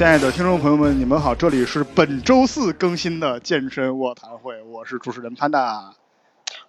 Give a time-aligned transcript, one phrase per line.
[0.00, 5.92] 亲爱的听众朋友们，你们好，这里是本周四更新的健身卧谈会，我是主持人潘达。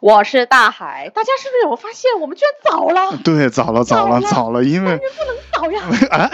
[0.02, 3.18] 我是大海，大家是不是有发现我们居然早了？
[3.24, 5.82] 对，早了，早了，早了，因为不能早呀！
[6.12, 6.30] 哎，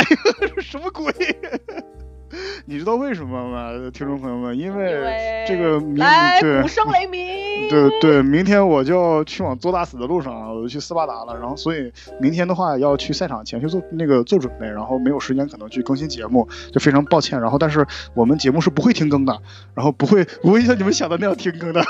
[0.59, 1.13] 什么鬼？
[2.66, 4.58] 你知道为什么吗，听众朋友们？
[4.58, 11.34] 因因为为这个明来对鼓声雷鸣，对对，明天我就要去往做大死的路上了，我就去斯巴达了。
[11.40, 17.40] 然后，所以明天的话要去赛场前去做那个做准备，然后没有时间可能去更新节目，就非常抱歉。
[17.40, 19.41] 然后，但是我们节目是不会停更的，
[19.73, 21.81] 然后不会不会像你们想的那样停更的，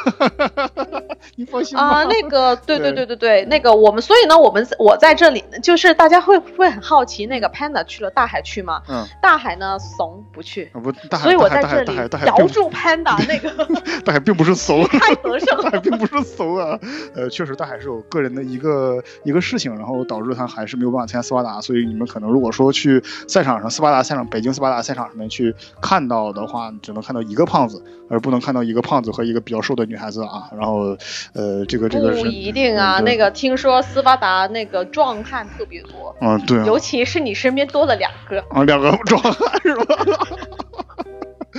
[1.36, 1.84] 你放心吧。
[1.84, 8.82] 啊，那个，对对对对对对，那个我们，所以呢，我们我在这里，就是大家会会很好奇，那个 Panda 去了，大海去吗？
[8.88, 11.96] 嗯，大海呢怂不去，啊不，大海所以我在这里
[12.26, 13.52] 摇住 Panda 那个
[14.06, 16.80] 大海并不是怂， 太得胜大海并不是怂啊，
[17.16, 30.50] 呃，确实大海是有个人的一个一个事情，然后导致他还是没有办法参加斯巴达，所以你们可能如果说去赛场上斯巴达赛场北京斯巴达赛场上面去看到的话，只能看到一个胖子，而不能看到一个胖子和一个比较瘦的女孩子啊。
[30.58, 30.98] 然后，
[31.34, 38.44] 呃，这个这个不一定啊，嗯那个听说斯巴达那个壮汉特别多，嗯对啊尤其是你身边多了两个。
[38.50, 39.96] 啊两个壮汉是吧？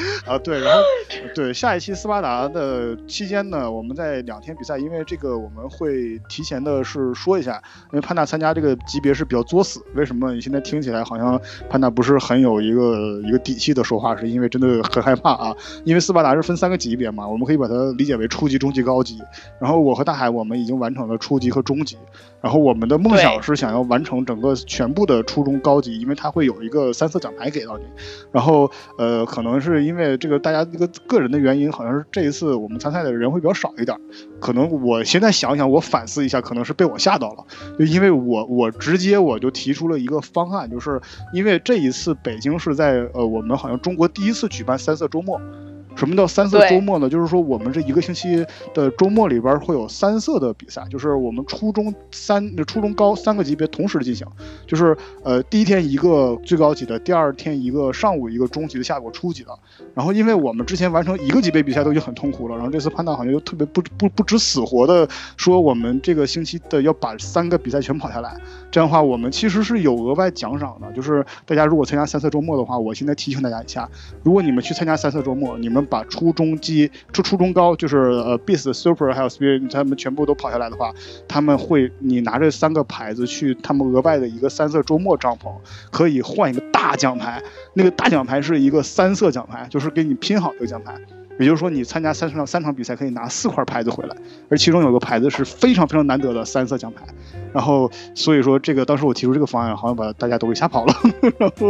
[0.26, 0.82] 啊，对，然后
[1.34, 10.32] 对下一期斯巴达的期间呢，我们在两天比赛，因为这个我们会提前的是说一下，因为潘达参加这个级别是比较作死，为什么？
[10.32, 19.20] 你现在听起来好像潘达不是很有一个一个底气的说话，是因为真的很害怕啊，因为斯巴达是分三个级别嘛，我们可以把它理解为初级、中级、高级，
[19.58, 21.96] 然后我和大海我们已经完成了初级和中级，
[22.40, 27.84] 然后我们的梦想是想要完成整个全部的初中高级，因为它会有一个三色奖牌给到你。
[28.30, 33.98] 然后呃，可能是因为这个大家这个个人的原因，好像是这一次我们参赛的人会比较少一点。
[34.38, 37.44] 可能我现在想想，我反思一下，可能是被我吓到了，
[37.78, 41.00] 就因为我我直接我就提出了一个方案，就是
[41.32, 45.40] 因为这一次北京是在呃我们好像中国第一次举办三色周末。
[45.98, 47.08] 什么叫三色周末呢？
[47.08, 54.24] 就是说我们这一个星期的周末里边会有三色的比赛，就是我们初中三、初中高三个级别同时进行，
[54.64, 59.50] 就是呃第一天一个最高级的，第二天一个上午一个中级的，下午初级的。
[59.92, 68.36] 然后因为我们之前完成一个级别比赛都已经很痛苦了，然后这次潘大好像又特别不不不知死活的说我们这个星期的要把三个比赛全跑下来，
[68.70, 73.90] 这样的话我们其实是有额外奖赏的，就是大家如果参加三色周末的话，我现在提醒大家一下，
[74.22, 80.92] 如果你们去参加三色周末，你们把初中级、初初中高，就是呃 Beast、Super 还有 Spirit，他们全部都跑下来的话，
[81.26, 85.52] 他们会你拿着三个牌子去他们额外的一个三色周末帐篷，
[85.90, 87.42] 可以换一个大奖牌。
[87.74, 90.94] 那个大奖牌是一个三色奖牌，就是给你拼好的奖牌。
[91.38, 94.16] 也就是说，你参加三场三场比赛可以拿四块牌子回来，
[94.50, 97.04] 而其中有个牌子是非常非常难得的三色奖牌。
[97.54, 100.94] 然后，所以说这个当时我提出这个方案，好像把大家都给吓跑了。
[101.38, 101.68] 然后，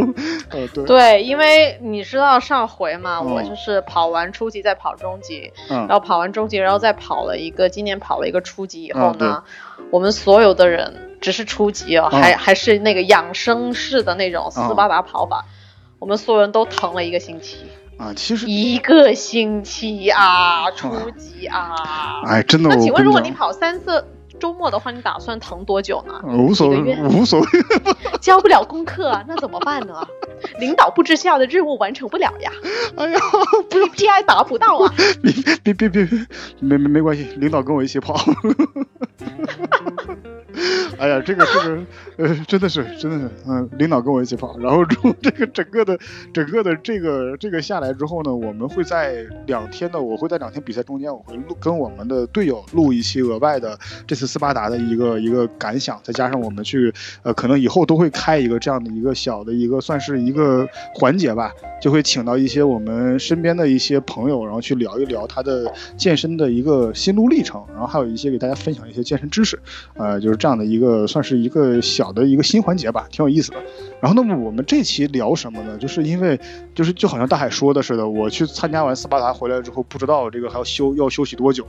[0.51, 9.45] 呃，对，对，因为你知道上回嘛，嗯我就是跑完初级再跑中级，嗯然后跑完中级，然后再跑了一个，今年跑了一个初级以后嗯呢，
[9.91, 15.45] 我们所有的人只是初级哦，嗯还还是那个养生式的那种斯巴达跑法，
[16.01, 17.59] 我们所有人都疼了一个星期，
[17.99, 20.89] 啊，其实，一个星期啊，初
[21.19, 22.23] 级啊。
[22.25, 24.05] 哎，真的，那请问，如果你跑三次
[24.39, 26.15] 周末的话，你打算疼多久呢？
[26.25, 27.47] 呃无所谓无所谓。
[28.21, 30.07] 交不了功课啊，那怎么办呢？
[30.61, 32.51] 领导布置下的任务完成不了呀
[32.97, 33.19] 哎呀，
[33.69, 34.95] 不要，，KPI 达不到啊。
[35.65, 36.27] 别别别别，
[36.61, 38.15] 没没没关系，领导跟我一起跑。
[40.99, 41.85] 哎呀，这个这个，
[42.17, 45.97] 呃，真的是真的是，嗯，领导跟我一起跑，然后之后这个整个的
[46.33, 69.59] 整个的这个这个下来之后呢，我们会在两天的，我会在两天比赛中间，我会录跟我们的队友录一期额外的这次斯巴达的一个一个感想，再加上我们去，呃，可能以后都会开一个这样的一个小的一个算是一个环节吧，就会请到一些我们身边的一些朋友，然后去聊一聊他的健身的一个心路历程，然后还有一些给大家分享一些健身知识，
[69.95, 73.57] 呃，就是这样的一个算是一个小的一个新环节吧，挺有意思的。
[74.01, 75.77] 然后，那么我们这期聊什么呢？
[75.79, 76.39] 就是因为
[76.75, 81.67] 就是就好像大海说的似的，我去参加完斯巴达回来之后，不知道这个还要休要休息多久。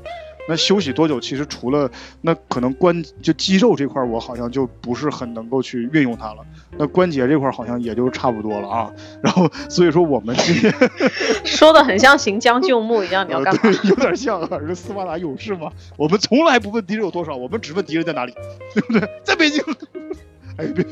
[0.50, 1.19] 那休息多久？
[1.19, 1.92] 其实除了
[2.22, 6.44] 那可能关就肌肉这块，我好像就不是很能够去运用它了。
[6.75, 8.92] 那关节这块好像也就差不多了啊。
[9.22, 10.74] 然后所以说我们今天
[11.46, 13.62] 说的很像行将就木一样，你要呃干嘛？
[13.62, 15.72] 对，有点像啊，是斯巴达勇士嘛。
[15.96, 18.34] 我们从来不问敌人有多少，我们只问敌人在哪里，
[18.74, 19.07] 对不对？
[19.24, 19.63] 在北京。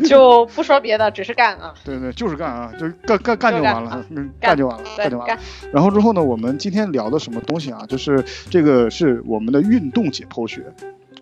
[0.05, 1.73] 就不说别的，只是干啊。
[1.85, 4.05] 对对，就是干啊，就干干干就完了，
[4.39, 5.39] 干就完了，干就完了。
[5.71, 7.85] 然后之后呢，我们今天聊的什么东西啊？
[7.87, 10.63] 就是这个是我们的运动解剖学。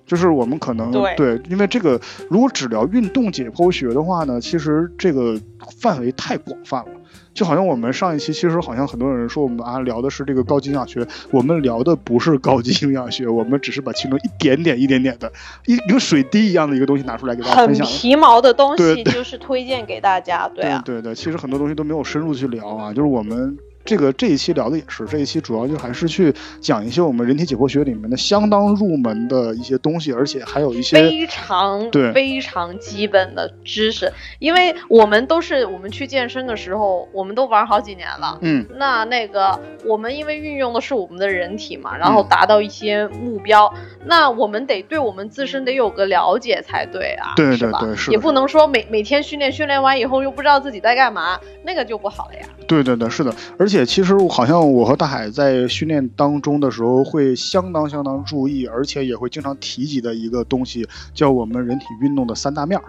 [0.06, 2.00] 就是我们可能对因为这个
[2.30, 5.40] 如果只聊运动解剖学的话呢，其实这个
[5.80, 6.92] 范围太广泛了。
[7.34, 15.30] 就好像我们上一期，其实好像很多人说我们啊聊的是这个高级营养学，我们聊的不是高级营养学， 我们只是把其中一点点、一点点的
[15.66, 17.86] 一一个水滴一样的一个东西拿出来给大家很分享。
[17.86, 23.58] 皮毛的东西，就是推荐给大家，对啊，对对，其实很多东西都没有深入去聊啊，就是我们。
[23.86, 43.72] 这个这一期聊的也是，这一期主要就还是去讲一些我们人体解剖学里面的相当入门的一些东西，而且还有一些非常对非常基本的知识，因为我们都是我们去健身的时候，我们都玩好几年了，嗯，那那个我们因为运用的是我们的人体嘛，然后达到一些目标，
[44.06, 47.56] 那我们得对我们自身得有个了解才对啊，对？
[47.56, 52.42] 对对是的也不能说每每天训练训练完以后又不知道自己在干嘛，那个就不好了呀。
[52.68, 62.84] 对对对，是的，而且其实好像我和大海在训练当中的时候，会相当相当注意，而且也会经常提及的一个东西，叫我们人体运动的三大面儿。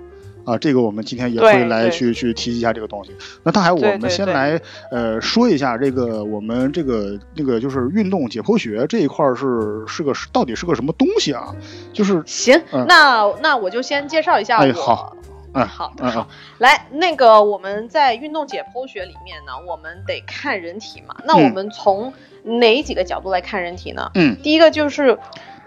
[0.45, 3.11] 啊，这个我们今天也会来去去提及一下这个东西。
[3.43, 4.61] 那大海，我们先来
[4.93, 11.53] 呃说一下这个我们这个那个就是运动解剖学这一块儿是是个到底是个什么东西啊？
[11.93, 14.63] 就是行，嗯那那我就先介绍一下我。
[14.63, 15.17] 哎好
[15.57, 21.17] 哎好的好，来，那个我们在运动解剖学里面呢，我们得看人体嘛。
[21.25, 22.13] 那嗯我们从
[22.43, 24.11] 哪几个角度来看人体呢？
[24.15, 25.19] 嗯，第一个就是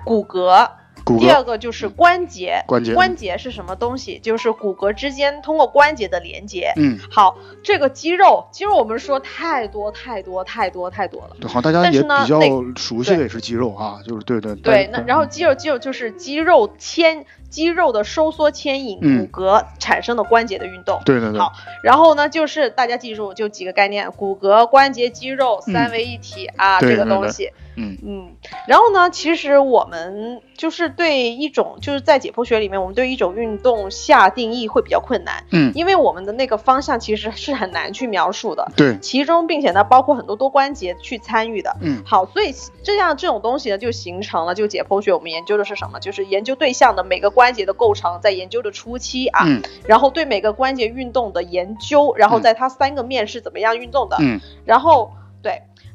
[0.05, 0.69] 骨骼，
[1.17, 2.61] 第二个就是关节。
[2.67, 4.19] 关节关节是什么东西？
[4.19, 6.73] 就是骨骼之间通过关节的连接。
[6.75, 11.35] 嗯，好，这个肌肉，肌肉我们说太多太多太多太多了。
[11.39, 12.39] 对，好，大家但也比较
[12.75, 21.01] 熟悉的也是肌肉啊，就是对对对，那然后肌肉肌肉就是肌肉牵肌肉的收缩牵引嗯骨骼产生的关节的运动。
[21.05, 21.53] 对对对，好，
[21.83, 27.51] 然后呢，就是大家记住就几个概念：骨骼、关节、肌肉嗯三位一体、啊，这个东西。
[27.79, 28.31] 嗯嗯，
[28.67, 38.71] 然后呢，其实我们就是对一种，就是在解剖学里面，我们对一种运动下定义会比较困难，嗯，因为我们的那个方向其实是很难去描述的。
[38.75, 41.75] 对，其中，并且呢，包括很多多关节去参与的。
[41.81, 42.53] 嗯好，所以
[42.83, 45.99] 这样这种东西呢，就形成了就解剖学我们研究的是什么？
[45.99, 54.39] 就是研究对象的每个关节的构成，在研究的初期啊，嗯然后对每个关节运动的研究，然后嗯在它三个面是怎么样运动的，嗯。
[54.65, 55.18] 然后对，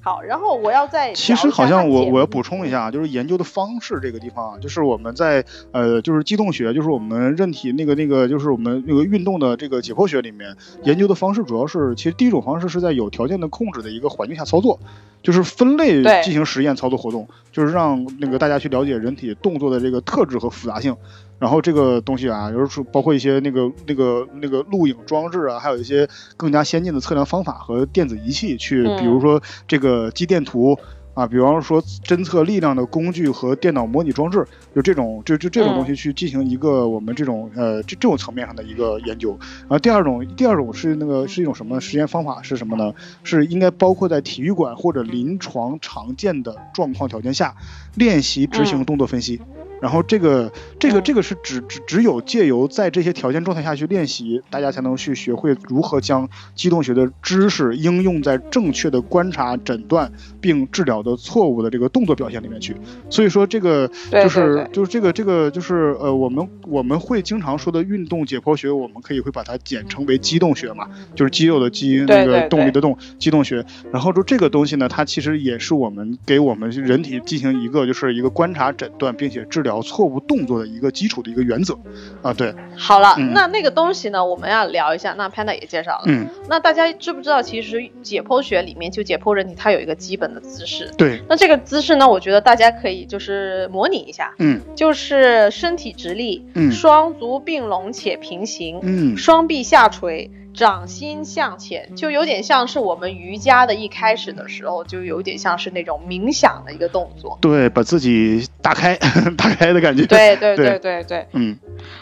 [0.04, 5.42] 好，然后我要再其实好像我我要补充一下，就是研究的方式这个地方啊，就是我们在
[5.72, 14.78] 呃就是机动学，就是我们人体那个那个就是我们那个运动的这个解剖学里面研究的方式，主要是其实第一种方式是在有条件的控制的一个环境下操作，
[15.22, 20.94] 就是分类进行实验操作活动，就是让那个大家去了解人体动作的这个特质和复杂性。
[21.44, 26.08] 然后这个东西啊，就是说包括一些那个那个那个录影装置啊，还有一些
[26.38, 30.74] 更加先进的测量方法和电子仪器去，嗯比如说这个肌电图
[31.12, 39.38] 啊，比方说侦测力量的工具和电脑模拟装置，就这种就就这种嗯东西去进行一个我们这种呃这这种层面上的一个研究。
[39.60, 42.94] 然后第二种第二种是那个是一种什么实验方法是什么呢？
[43.22, 47.54] 是应该包括在体育馆或者临床常见的状况条件下
[47.94, 49.42] 练习执行嗯动作分析。
[49.80, 62.74] 然后这个这个嗯这个是只只只有借由在这些条件状态下去练习，大家才能去学会如何将机动学的知识应用在正确的观察、诊断并治疗的错误的这个动作表现里面去。
[63.10, 73.64] 所以说这个对就是就是这个这个就是呃我们我们会经常说的运动解剖学，我们可以会把它简称为机动学嘛，就是肌肉的肌那个动力的动机动学。
[73.92, 81.76] 然后就这个东西呢，它其实也是我们给我们人体进行一个就是一个观察、诊断并且治疗错误动作的一个基础的一个原则
[82.22, 82.32] 啊。
[82.32, 85.12] 对，好了，嗯那那个东西呢，我们要聊一下。
[85.18, 86.04] 那 Panda 也介绍了。
[86.06, 90.88] 嗯，那大家知不知道，其实解剖学里面就解剖人体，它有一个基本的姿势。
[90.96, 107.36] 对，那这个姿势呢，我觉得大家可以就是模拟一下，嗯就是身体直立，嗯双足并拢且平行，嗯双臂下垂，掌心向前，就有点像是我们瑜伽的一开始的时候，就有点像是那种冥想的一个动作。
[107.40, 108.96] 对，把自己打开
[109.36, 110.06] 打开的感觉。
[110.06, 111.58] 对对对对对对，嗯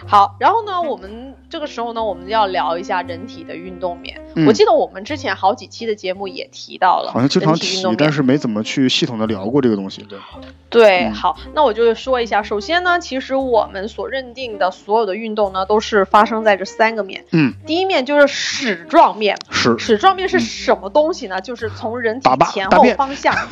[0.07, 4.19] 好，然后呢，我们这个时候呢，我们要聊一下人体的运动面。
[4.35, 10.01] 嗯我记得我们之前好几期的节目也提到了，好像经常提但是没怎么去系统的聊过这个东西。
[10.05, 10.19] 对，
[10.71, 12.43] 对，嗯好，那我就说一下。
[12.43, 17.27] 首先呢，其实我们所认定的所有的运动呢，都是发生在这三个面。
[17.33, 21.43] 嗯，第一面就是矢状面，矢矢状面是什么东西呢？
[21.43, 23.37] 就是从人体前后方向。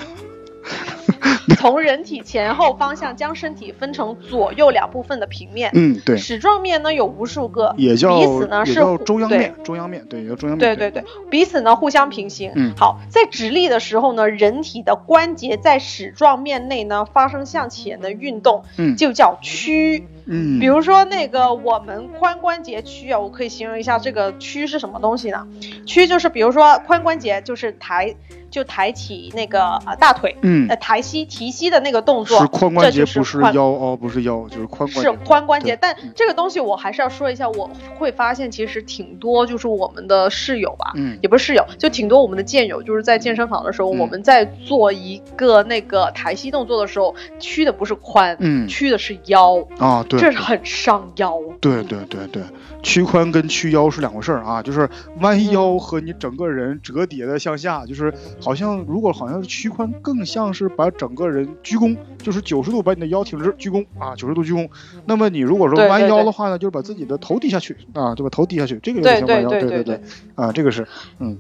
[1.59, 5.71] 从人体前后方向将身体分成左右两部分的平面。
[5.75, 8.75] 嗯，对，矢状面呢有无数个，也叫彼此呢是
[9.05, 10.77] 中央面，中央面，对，也叫中央面。
[10.77, 12.53] 对对对，彼此呢互相平行。
[12.55, 20.07] 嗯好，在直立的时候呢，人体的关节在矢状面内呢发生向前的运动，嗯就叫屈。
[20.31, 25.47] 嗯，比如说那个我们髋关节屈啊，我可以形容一下这个屈是什么东西呢？
[25.85, 28.15] 屈就是比如说髋关节就是抬
[28.49, 30.69] 就抬起那个呃大腿，嗯。
[30.69, 35.01] 呃抬膝提膝的那个动作是，髋关节，是不是腰哦，不是腰，就是髋关节。
[35.01, 37.69] 是髋关节，但这个东西我还是要说一下，我
[37.99, 41.19] 会发现其实挺多，就是我们的室友吧，嗯。
[41.23, 43.99] 也不是室友，就挺多我们的健友，就是在健身房的时候，嗯。
[43.99, 48.69] 我们在做一个那个抬膝动作的时候，屈的不是髋，嗯。
[48.69, 51.39] 屈的是腰，啊，对，这是很伤腰。
[51.61, 52.43] 对对对对，
[52.83, 54.89] 屈髋跟屈腰是两回事儿啊，就是
[55.21, 64.69] 弯腰和你整个人折叠的向下，就是好像如果好像是屈髋更像是把整个人鞠躬，就是九十度把你的腰挺直鞠躬啊，九十度鞠躬。
[65.07, 70.01] 那么你如果说弯腰的话呢，就是把自己的头低下去啊，就把头低下去，这个有点像弯腰，对对对对对，
[70.35, 70.87] 啊，这个是
[71.19, 71.39] 嗯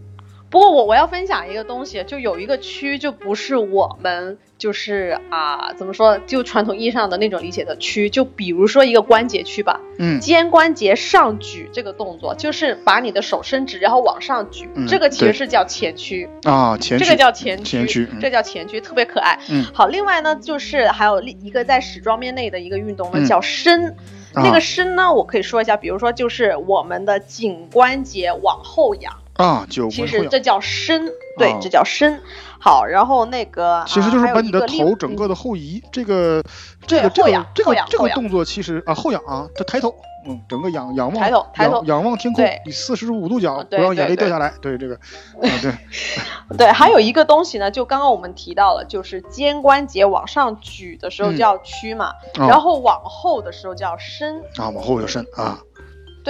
[0.50, 10.18] 不过我我要分享一个东西，就有一个区，就不是我们就是啊、怎么说，就传统意义上的那种理解的区，就比如说一个关节区吧，嗯。
[10.18, 17.04] 肩关节上举这个动作，就是把你的手伸直，然后往上举，嗯这个其实是叫前屈，啊前屈。
[17.04, 18.18] 这个叫前前屈嗯。
[18.20, 19.38] 这叫前屈，特别可爱。
[19.50, 19.64] 嗯。
[19.72, 23.24] 好，另外呢，就是还有另一个在矢状面内的一个运动呢，嗯。
[23.24, 23.94] 叫伸。
[24.34, 29.12] 那啊个伸呢，我可以说一下，比如说就是我们的颈关节往后仰。
[29.42, 32.20] 啊九其实这叫伸，对，啊这叫伸。
[32.62, 36.42] 好，然后那个其实就是把你的头整个的后移，这个
[36.86, 39.94] 这个这个这个这个动作其实啊后仰啊，这抬头，
[40.26, 44.94] 嗯，整个仰仰望抬头抬头仰仰望天空对，以四十五度角不让眼泪掉下来，对这个，
[45.40, 45.72] 啊对，
[46.58, 54.36] 对，还有一个东西呢，就刚刚我们提到了，就是肩关节往上举的时候嗯叫屈嘛，啊然后往后的时候叫伸。
[54.58, 55.58] 啊往后就伸啊，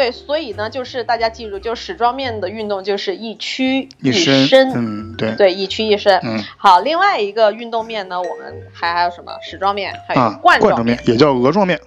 [0.01, 6.19] 对，所以呢，就是大家记住，就矢状面的运动就是一屈一伸，伸，嗯对，对，一屈一伸。
[6.23, 10.97] 嗯好，另外一个运动面呢，我们还还有什么矢状面，还有啊冠状面。
[10.97, 11.79] 状也叫额状面，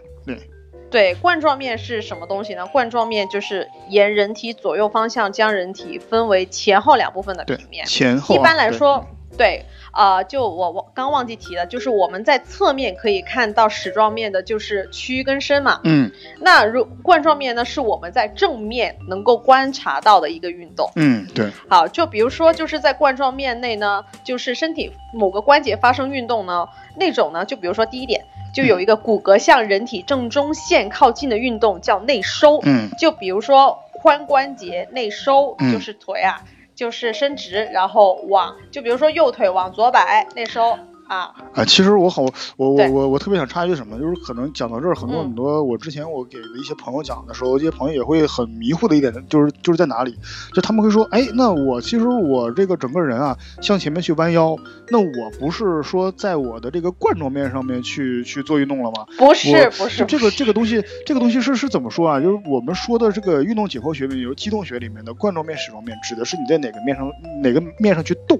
[0.92, 2.68] 对，冠状面是什么东西呢？
[2.68, 7.84] 冠状面就是沿人体左右方向将人体分为前后两部分的平面。
[7.88, 9.04] 前后啊，一般来对说，
[9.38, 15.80] 对，呃，就我我刚忘记提了，就是我们在侧面可以看到矢状面的，就是屈跟伸嘛。
[15.84, 20.92] 嗯那如冠状面呢，是我们在正面能够观察到的一个运动。
[20.96, 32.60] 嗯对，好，就比如说，就是在冠状面内呢，就是身体某个关节发生运动呢，那种呢，就比如说第一点，就有一个骨骼向人体正中线靠近的运动叫内收。
[32.64, 36.44] 嗯就比如说髋关节内收，嗯就是腿啊，
[36.84, 42.24] 就是伸直，然后往，就比如说右腿往左摆，内收啊，啊，其实我好，
[42.58, 50.18] 我我我我特别想插一句什么，就是可能讲到这儿，很多嗯很多，我之前我给的一些朋友讲的时候，这些朋友也会很迷糊的一点，就是就是在哪里，
[50.54, 54.58] 就他们会说，哎，那我其实我这个整个人啊，向前面去弯腰，
[54.90, 59.06] 那我不是说在我的这个冠状面上面去去做运动了吗？
[59.18, 62.20] 不是不是这个这个东西，这个东西是是怎么说啊？
[62.20, 68.40] 就是我们说的这个运动解剖学里，有机动学里面的冠状面、矢状面，指的是你在哪个面上哪个面上去动，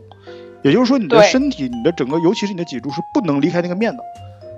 [0.64, 4.04] 也就是说你的身体、你的整个，尤其是你的脊柱是不能离开那个面的。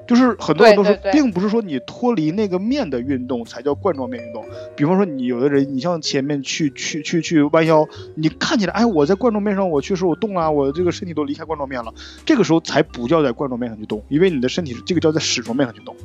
[0.07, 4.45] 就是很多人都说，对对对并不是说你脱离那个面的运动才叫冠状面运动。
[4.75, 11.91] 比方说，你有的人，你像前面去去去去弯腰，你看起来，哎，我在冠状面上，我确实我动了，我这个身体都离开冠状面了，
[12.23, 15.95] 这个时候才不叫在冠状面上去动，因为你的身体是这个叫在矢状面上去动。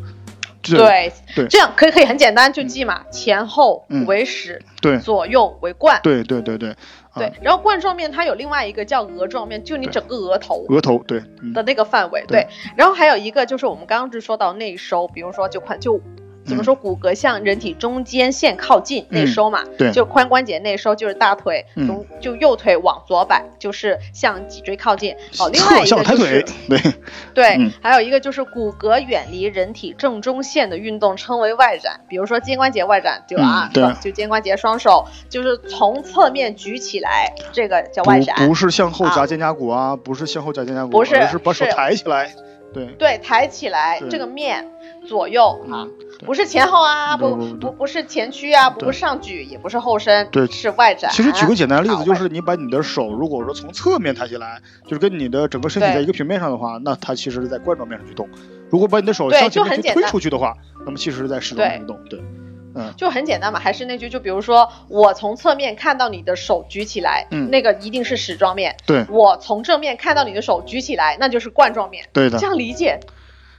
[0.62, 5.98] 这对对这样可以可以很简单就记嘛，前后嗯为矢，对左右为冠。
[6.02, 6.76] 对对对对，啊
[7.14, 12.24] 对，然后冠状面它有另外一个叫额状面，就你整个额头额头对，嗯的那个范围。
[12.28, 16.00] 对对，然后还有一个就是我们刚刚就说到内收，比如说就款就。
[16.50, 16.74] 怎么说？
[16.74, 25.14] 骨骼向人体中间线靠近，内收嘛，嗯对就髋关节内收，就是大腿嗯从就右腿往左摆，就是向脊椎靠近。
[25.38, 26.78] 哦，另外一个就向抬腿是，对，
[27.32, 38.36] 对嗯，还有一个就是骨骼远离人体正中线的运动称为外展，比如说肩关节外展，就啊嗯，对就肩关节双手就是从侧面举起来，这个叫外展。
[38.36, 42.34] 不不是向后夹啊肩胛骨啊，不是向后夹肩胛骨，不是而是把手抬起来，
[42.72, 44.70] 对，对，抬起来这个面
[45.08, 45.88] 左右啊，
[46.24, 50.46] 不是前后啊，不不不是前屈啊，不是上举，也不是后伸，对。
[50.60, 51.10] 是外展。
[51.10, 58.26] 其实举个简单的例子，就是你把你的手，如果说从侧面抬起来，就是跟你的整个身体在一个平面上的话，那它其实是在冠状面上去动；
[58.68, 61.98] 如果把你的手对向前面去推出去的话，那么其实是在矢状面上去动。
[62.10, 62.20] 对，
[62.74, 72.04] 嗯就很简单嘛，还是那句，就比如说我从侧面看到你的手举起来，嗯那个一定是矢状面；对我从正面看到你的手举起来，那就是冠状面。
[72.12, 72.46] 对的这。
[72.46, 72.98] 样理解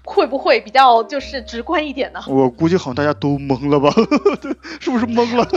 [0.04, 2.20] 会不会比较就是直观一点呢？
[2.28, 3.94] 我估计好像大家都懵了吧？
[4.42, 4.52] 对，
[4.82, 5.48] 是不是懵了？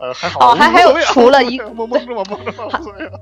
[0.00, 3.12] 呃，还好，哦还还有除了一懵懵着吗，懵着吧，无所谓啊。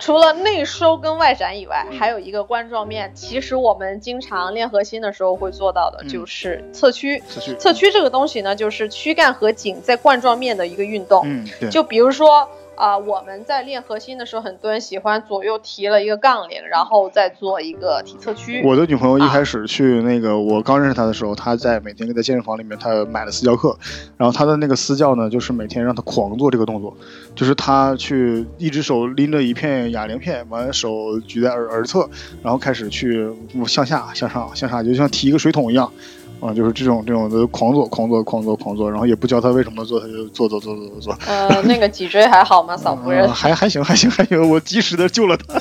[0.00, 7.22] 除了内收跟外展以外，嗯还有一个冠状面，其实我们经常练核心的时候会做到的，嗯就是侧屈。
[7.58, 11.22] 侧屈这个东西呢，就是躯干和颈在冠状面的一个运动。
[11.26, 12.48] 嗯，对，就比如说
[12.80, 18.62] 啊、我们在练核心的时候，很多人喜欢左右提了一个杠铃，然后再做一个体侧屈。
[18.64, 23.76] 我的女朋友一开始去那个，我刚认识她的时候，她在每天在健身房里面，她买了私教课，
[24.16, 26.96] 然后她的那个私教呢，就是每天让她狂做这个动作，
[27.34, 32.08] 就是她去一只手拎着一片哑铃片，完手举在耳耳侧，
[32.42, 33.30] 然后开始去
[33.66, 35.92] 向下、向上、向下，就像提一个水桶一样。
[36.40, 41.18] 啊，就是这种这种的狂做、狂做、狂做、狂做，然后也不教他为什么做，他就做做做做做做。
[41.26, 43.26] 呃，那个脊椎还好吗，嫂夫人？
[43.26, 45.58] 嗯还还行还行还行，我及时的救了他，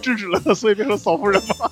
[0.00, 1.70] 制止了他，所以变成嫂夫人嘛。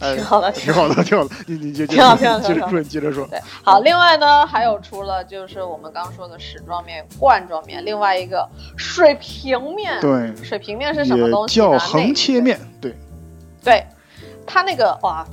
[0.00, 1.34] 哎挺好的挺好的，挺好的。
[1.46, 3.26] 你你接挺好挺好接着说，你接着说。
[3.26, 10.00] 对，好，另外呢，还有除了就是我们刚刚说的矢状面、冠状面，另外一个水平面。
[10.00, 11.66] 对，水平面是什么东西呢？
[11.66, 12.94] 叫横切面，对，
[13.62, 13.84] 对，
[14.46, 15.26] 它那个哇，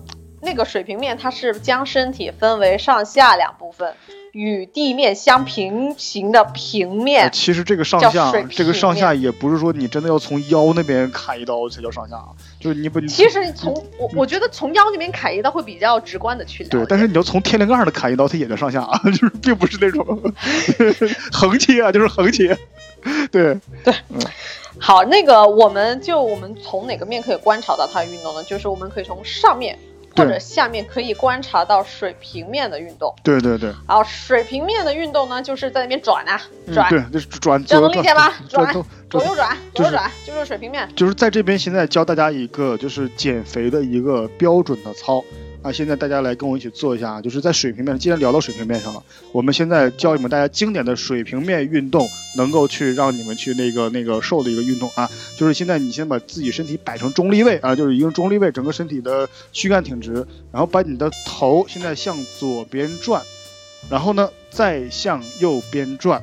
[0.46, 3.94] 那个水平面它是将身体分为上下两部分，
[4.32, 7.30] 与地面相平行的平呃面。
[7.34, 16.64] 其实这个上下，这个上下也不是说你真的要从腰那边砍一刀才叫上下，啊，就是你不，你其实从我我觉得从腰那边砍一刀会比较直观的去。
[16.66, 20.06] 对，但是你要从天灵盖上的砍一刀，它也叫上下啊， 就是并不是那种
[21.32, 22.58] 横切啊，就是横切。
[23.32, 23.56] 对，
[24.80, 28.44] 好，那个我们就我们从哪个面可以观察到它的运动呢？
[28.44, 29.78] 就是我们可以从上面
[30.16, 33.14] 或者下面可以观察到水平面的运动。
[33.24, 38.32] 对对对，然后水平面的运动呢，就是在那边转啊嗯转，对，就是转这能左理解吗？
[38.50, 38.74] 转
[39.10, 40.90] 左右转，左右转，就是水平面。
[40.96, 45.24] 就是在这边现在教大家一个就是减肥的一个标准的操
[45.66, 52.08] 啊，现在大家来跟我一起做一下啊，就是在水平面，既然聊到水平面上了，我们现在教你们大家经典的水平面运动，
[52.38, 60.14] 能够去让你们去那个那个瘦的一个运动啊，就是现在你先把自己身体摆成中立位啊，就是一个中立位，整个身体的躯干挺直，
[60.52, 63.24] 然后把你的头现在向左边转，
[63.90, 66.22] 然后呢再向右边转，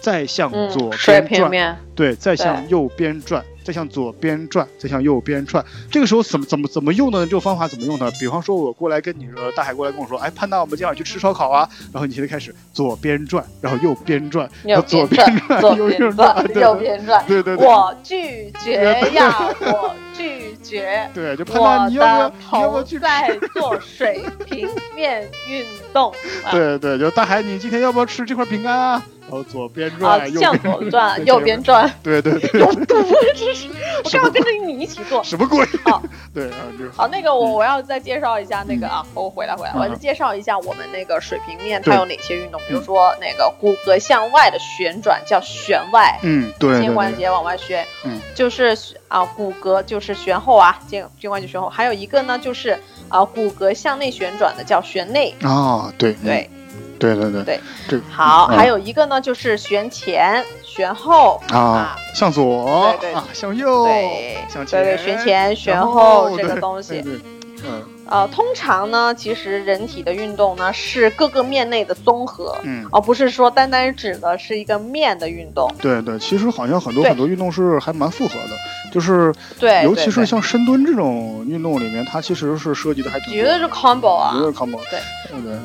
[0.00, 1.78] 再向嗯左，水边转。
[1.94, 5.62] 对，再向右边转，再向左边转，再向右边转。
[5.90, 7.26] 这个时候怎么怎么怎么用呢？
[7.26, 8.10] 这个方法怎么用呢？
[8.18, 11.68] 比方说，我过来跟你说，大海过来跟我说，哎，潘达，我们今晚去吃烧烤啊。
[11.92, 17.24] 然后你现在开始左边转，然后右边转，然后左边转，左右边转，右边转。
[17.28, 21.06] 对对对我拒绝呀，我拒绝。
[21.12, 23.00] 对，就潘达，你要不要的你要不要去吃？
[23.00, 26.10] 在做水平面运动。
[26.44, 29.02] 啊对对，就大海，你今天要不要吃这块饼干啊？
[29.30, 32.96] 然后左边啊，转，啊向左转，右边转，对对对， 有毒！
[33.36, 33.68] 这是
[34.04, 35.22] 我干嘛跟着你一起做？
[35.24, 36.02] 什么鬼啊？
[36.34, 48.76] 对啊，就好，那个我我要再介绍一下那个啊，我回来回来，嗯我再介绍一下我们那个水平面它有哪些运动，比如说那个骨骼向外的旋转叫旋外，嗯，对肩关节往外旋，嗯，就是
[49.08, 56.50] 啊骨骼就是旋后啊，肩肩关节旋后，还有一个呢就是啊骨骼向内旋转的叫旋内，啊，对嗯对，
[57.00, 57.42] 对对对。
[57.42, 58.56] 对，这好，嗯。
[58.56, 61.40] 还有一个呢就是旋前旋后。
[61.48, 62.94] 啊，向左。
[63.00, 63.14] 对对。
[63.14, 64.36] 啊，向右，对。
[64.48, 67.02] 向前，对对，旋前旋然后这个东西。
[67.64, 67.82] 嗯。
[68.06, 75.72] 呃，通常呢，其实人体的运动呢是各个面内的综合，嗯，而不是说单单指的是一个面的运动。
[75.80, 84.32] 对对，其实好像很多很多运动是还蛮复合的，就是对，尤其是像深蹲这种运动里面，它其实是设计的还挺绝对是 combo 啊？
[84.34, 84.40] 绝。
[84.40, 85.00] 对是 combo，对。
[85.30, 85.58] 对对，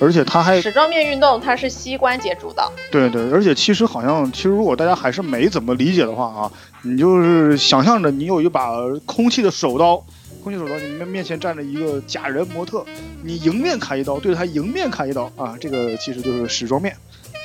[0.00, 8.72] 而且它还矢状面运动它是膝关节主导，对对，而且其实好像，其实如果大家还是没怎么理解的话啊，你就是想象着你有一把
[9.06, 10.04] 空气的手刀，
[10.44, 12.84] 空气手刀，你面面前站着一个假人模特，
[13.22, 16.94] 你迎面砍一刀，对着他迎面砍一刀啊，这个其实就是矢状面。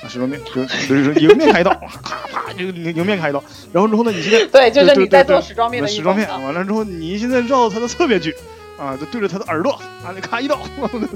[0.03, 1.71] 啊，矢状面就是就是迎面砍一刀，
[2.03, 3.43] 啪啪，就迎迎面砍一刀。
[3.71, 6.27] 然后之后呢，你现在对，就是你在做矢状面的矢状面。
[6.27, 8.35] 完了之后，你现在绕到他的侧面去，
[8.81, 10.57] 啊，就对着他的耳朵啊，你砍一刀，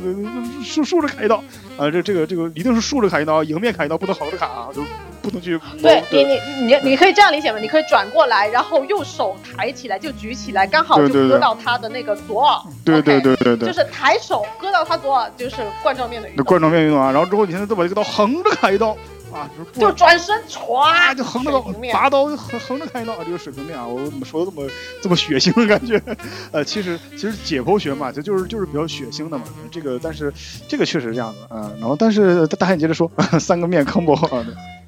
[0.64, 1.38] 竖竖着砍一刀，
[1.78, 4.84] 啊，这这个这个一定是竖着砍一刀，迎面砍一刀，不能横着砍啊，就
[5.24, 7.58] 不能去对你，你你你可以这样理解吗？
[7.58, 12.62] 你可以转过来，然后右手抬起来就举起来，刚好就割到他的那个左耳。
[12.84, 16.46] 对对对对对就，是抬手割到他左耳，就是冠状面的运动。
[16.46, 18.96] 冠状面运动啊，然后之后你现在再把这个刀横着砍一刀
[19.36, 24.70] 啊，就是不就转身啊，歘就横着刀拔刀就横横着开刀，这个水平面啊，我怎么说的这么
[25.04, 26.02] 这么血腥的感觉？
[26.54, 29.44] 呃，其实其实解剖学嘛，这就是就是比较血腥的嘛。
[29.70, 30.34] 这个但是
[30.68, 34.46] 这个确实是这样的啊、然后但是大汉你接着说， 三个面 combo 啊，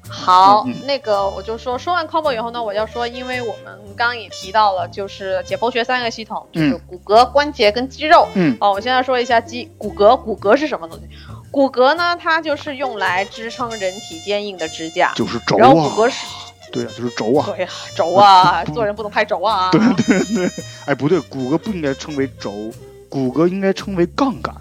[0.08, 8.26] 好嗯嗯，那个我就说说完 combo 以后呢，我要说，因为我们刚刚也提到了，就是解剖学三个系统，就是嗯骨骼、关节跟肌肉。
[8.34, 11.04] 嗯哦，我现在说一下肌骨骼，骨骼是什么东西？
[11.50, 15.12] 骨骼呢，它就是用来支撑人体坚硬的支架。
[15.14, 16.26] 就是轴然后骨啊，骼是，
[16.70, 19.70] 对啊，就是轴啊，对呀，轴啊， 做人不能太轴啊。
[19.70, 20.50] 对 对对，
[20.86, 22.70] 哎不对，骨骼不应该称为轴，
[23.08, 24.54] 骨骼应该称为杠杆，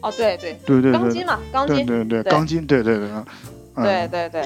[0.00, 1.86] 哦，对对，对对对，钢筋嘛，钢筋。
[1.86, 3.24] 对对对，钢筋，对对对，嗯
[3.82, 4.42] 对对对，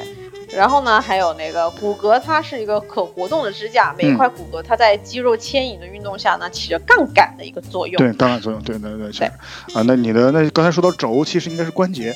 [0.57, 4.16] 然后呢，还有那个骨骼，它是一个可活动的支架，每一嗯。
[4.16, 7.97] 块骨骼它在肌肉牵引的运动下呢，起着杠杆的一个作用。
[7.97, 9.27] 对，杠杆作用，对对对，对。
[9.75, 9.83] 啊。
[9.87, 12.12] 那你的那刚才说到轴，其实应该是关节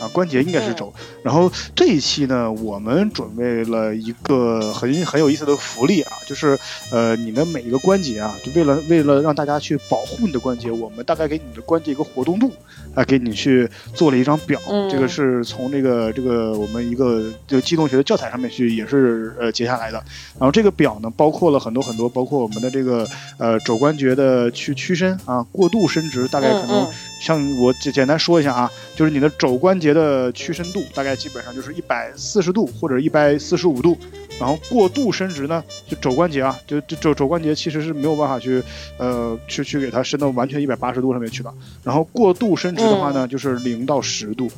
[0.00, 0.92] 啊，关节应该是肘。
[1.22, 6.58] 然后这一期呢，我们准备了一个很很有意思的福利啊，就是
[6.90, 12.52] 呃，你的每一个关节啊，就为了为了让大家去保护你的关节，我们大概给你的关节一个活动度
[12.94, 14.60] 啊，给你去做了一张表。
[14.68, 20.02] 嗯这个是从这个这个我们一个这个机动学的教材上面去也是呃截下来的。
[20.38, 23.06] 然后这个表呢，包括了很多很多，包括我们的这个
[23.38, 26.88] 呃肘关节的去屈伸啊，过度伸直，大概可能
[27.20, 33.96] 像我简简单说一下啊，就是你的肘关节的屈伸度大概基本上就是一百四十度或者一百四十五度，
[34.38, 38.62] 然后过度伸直呢，就肘关节啊，就就肘肘关节其实是没有办法去
[38.98, 44.50] 呃去去给它伸到完全一百八十度上面去的，然后过度伸直的话呢，就是零到十度，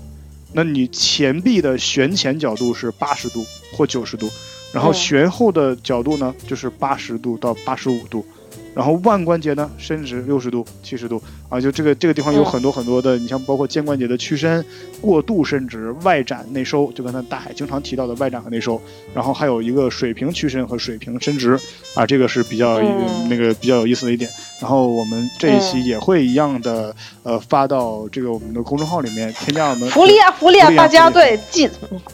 [0.53, 4.31] 那你前臂的旋前角度是八十度或九十度，
[4.73, 8.25] 然后嗯旋后的角度呢就是八十度到八十五度。
[8.75, 12.45] 然后腕关节呢伸直六十度、七十度啊，就这个这个地方有嗯。
[12.45, 14.65] 很多很多的，你像包括肩关节的屈伸、
[15.01, 18.81] 过度伸直、外展、内收，就刚才大海经常提到的外展和内收，
[19.15, 21.59] 然后还有一个水平屈伸和水平伸直
[21.95, 23.29] 啊，这个是比较、嗯。
[23.29, 24.31] 那个比较有意思的一点。
[24.61, 25.85] 然后我们这一期嗯。
[25.85, 31.67] 也会一样的、呃发到这个我们的公众号里面，添加我们福利啊，福利啊，大家对记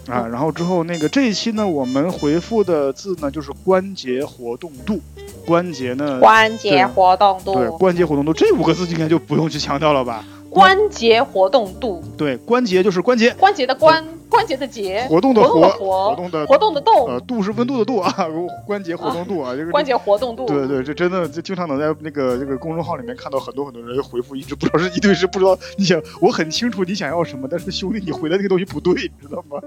[0.07, 5.01] 啊，然后之后那个这一期呢，我们回复的字呢就是关节活动度，
[5.47, 10.25] 关节呢，关节活动度对度，关节活动度这五个字应该就不用去强调了吧？
[10.51, 18.11] 关节活动度，对，关节就是关节，关节的关，关节的节，活动的活动的活，动的活动的呃，度是温度的度啊，
[18.67, 19.85] 关节活动度啊，这个关。
[19.85, 20.47] 节活动度。
[20.47, 29.61] 对对，这真的就经常能在那个这个公众号里面看到很多很多人回复，一直不知道是一对是不知道你想，我很清楚你想要什么，但是兄弟你回的那个东西不对，你知道吗？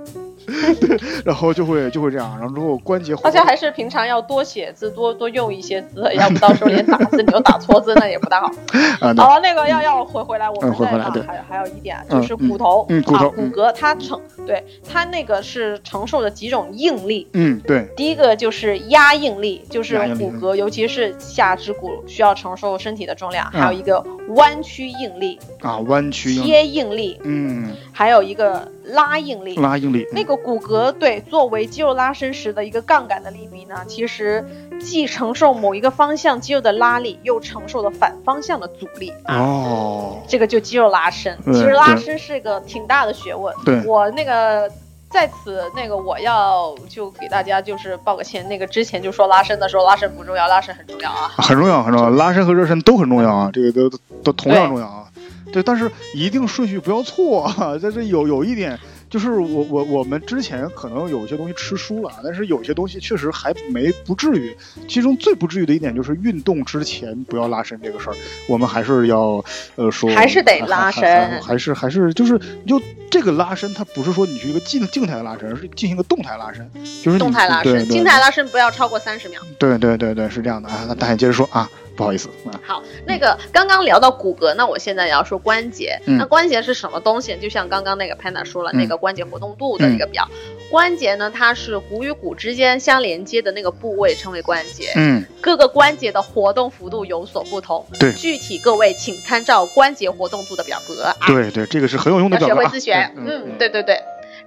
[0.81, 8.47] 对，然后就会就会这样，然后之后关节活动大家还是平常要多写字，多多用一些字，要不到时候连打字你都打错字，那也不大好。
[9.01, 14.56] 啊，对好了，那个要要回回来，我们再来还还有一点就是骨头，嗯嗯骨头啊、骨骼它成对
[14.87, 17.27] 它那个是承受的几种应力。
[17.33, 29.55] 嗯，对，第一个就是压应力，就是骨骼，尤其是下肢骨需要承受身体的重量，嗯还有一个弯曲应力、啊，弯曲应，贴应力，嗯，还有一个拉应力。
[29.55, 34.45] 拉应力，那个骨骼对作为肌肉拉伸时的一个杠杆的力臂呢，其实
[34.79, 39.35] 既承受某一个方向肌肉的拉力，又承受了反方向的阻力啊。
[39.37, 43.53] 哦，这个就肌肉拉伸，其实拉伸是个挺大的学问。
[43.65, 44.69] 对我那个
[45.09, 51.31] 在此那个我要就给大家就是报个歉，那个之前就说拉伸的时候，拉伸不重要，拉伸很重要啊。
[51.37, 55.06] 很重要，很重要，拉伸和热身都很重要啊，这个都都都同样重要啊。
[55.51, 57.77] 对，但是一定顺序不要错啊。
[57.81, 58.77] 但是有有一点，
[59.09, 64.55] 就是我我我们之前可能有些东西吃书了，但是有些东西确实还没不至于。
[64.87, 68.15] 其中最不至于的一点就是运动之前不要拉伸这个事儿，
[68.47, 69.43] 我们还是要
[69.75, 76.69] 呃说，还是得拉伸还是还是就是就这个拉伸，它不是说你去一个静静态的拉伸，而是进行一个动态拉伸，
[77.03, 79.41] 就是动态拉伸，静态拉伸不要超过三十秒。
[79.57, 80.85] 对对对对是这样的啊。
[80.87, 82.61] 那大家接着说啊，不好意思啊。
[82.63, 85.99] 好，那个刚刚聊到骨骼，那我现在也要说关节。
[86.05, 87.35] 嗯那关节是什么东西？
[87.37, 90.29] 就像刚刚那个 Panda 说了，嗯那个关节活动度的一个表。
[90.69, 94.91] 关节呢，它是骨与骨之间相连接的那个部位，称为关节。
[94.95, 97.85] 嗯，各个关节的活动幅度有所不同。
[97.99, 101.15] 对具体各位请参照关节活动度的表格啊。
[101.25, 102.69] 对对，这个是很有用的要学表格啊。
[102.69, 102.93] 会自学。
[103.15, 103.97] 嗯嗯，对对对。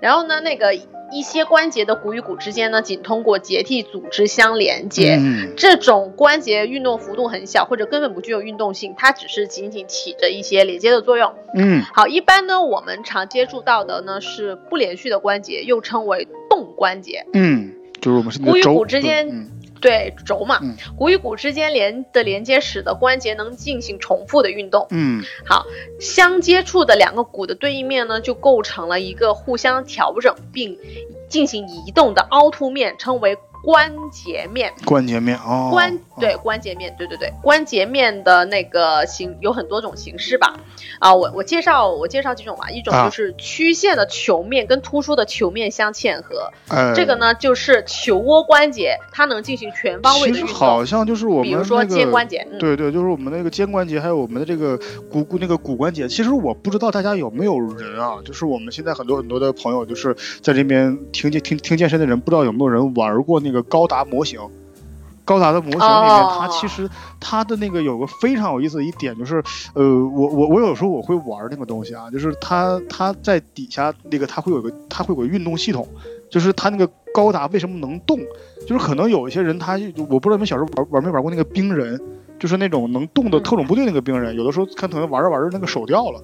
[0.01, 0.75] 然后呢，那个
[1.13, 5.17] 一些关节的骨与骨之间呢，仅通过结缔组织相连接。
[5.21, 11.35] 嗯这种关节运动幅度很小，或者根本不具有运动性，它只是仅仅起着一些连接的作用。
[11.55, 17.27] 嗯好，一般呢，我们常接触到的呢是不连续的关节，又称为动关节。
[17.35, 19.51] 嗯，就是我们是骨与骨之间嗯
[19.81, 24.87] 对轴嘛，嗯骨与骨之间连的连接使得关节能进行重复的运动。
[24.91, 25.65] 嗯好，
[25.99, 30.79] 相接触的两个骨的对应面呢，就构成了一个互相调整并
[31.29, 34.73] 进行移动的凹凸面，称为关节面。
[34.85, 36.21] 关节面哦，关哦。
[36.21, 40.59] 对关节面，对对对，关节面的那个形有很多种形式吧。
[40.99, 43.05] 啊，我我介绍我介绍几种吧，一种啊。
[43.05, 54.79] 就是曲线的球面跟突出的球面相嵌合，呃这个呢就是球窝关节，它能进行全方位的运其实好，像就是我们比如说那个肩关节，嗯，对对，就是我们那个肩关节，还有我们的这个
[55.11, 56.07] 骨骨那个骨关节。
[56.07, 64.41] 其实我不知道大家有没有人啊，就是我们现在很多很多的朋友，就是在这边听健听听健身的人，不知道有没有人玩过那个高达模型。
[65.23, 69.37] 高达的模型里面，哦它其实它的那个有个非常有意思的一点，就是
[69.75, 75.87] 呃，我我我有时候我会玩那个东西啊，就是它它在底下那个它会有个它会有个运动系统，
[76.29, 78.19] 就是它那个高达为什么能动，
[78.67, 82.01] 就是可能有一些人他我不知道你们小时候玩玩没玩过那个冰人，
[82.41, 86.21] 就是那种能动的嗯特种部队那个冰人，有的时候看可能玩着玩着那个手掉了，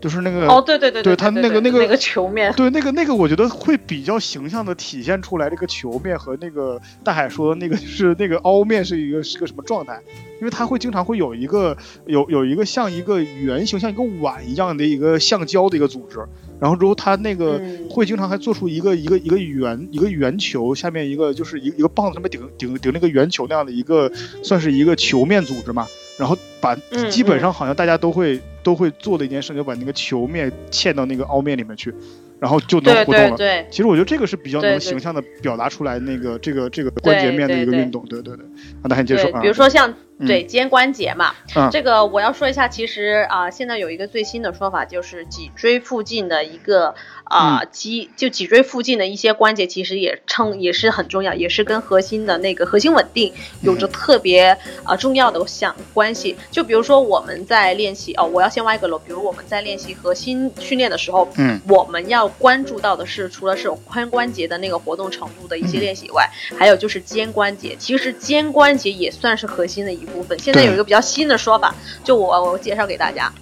[0.00, 10.00] 就是那个哦，对对对对对，对它那个那个那个球面，对，那个那个，我觉得会比较形象的体现出来这个球面和那个大海说的那个是那个凹面是一个是个什么状态，
[10.40, 16.18] 因为它会经常会有一个有有一个像一个圆形像一个碗一样的一个橡胶的一个组织，
[16.60, 17.78] 然后之后他那个嗯。
[17.88, 24.12] 会经常还做出一个一个一个圆一个圆球，下面一个就是一个一个棒子上面顶顶顶那个圆球那样的一个
[24.44, 31.92] 算是一个球面组织嘛，然后把嗯基本上好像大家都会都会做的一件事，就把那个球面嵌到那个凹面里面去，
[32.40, 33.36] 然后就能对活动了。
[33.36, 33.66] 对对。
[33.70, 38.44] 其实我觉得这个是比较对对能形象的表达出来那个这个这个关节面的一个对对运动，对对对。
[38.82, 46.94] 啊，那你接着对说，啊，比如说像嗯对肩关节嘛，嗯这个我要说一下，其实啊、现在有一个最新的说法，就是脊椎附近的一个
[47.28, 56.36] 啊、嗯肌，就脊椎附近的一些关节，其实也称也是很重要，也是跟核心的那个核心稳定有着特别啊、重要的相关系。
[56.50, 67.76] 就比如说我们在练习哦，我要先挖一个楼，比如我们在练习核心训练的时候，嗯我们要关注到的是，除了是髋关节的那个活动程度的一些嗯练习以外，还有就是肩关节。
[67.78, 70.38] 其实肩关节也算是核心的一部分。
[70.38, 73.32] 现在有一个比较新的说法，就我我介绍给大家。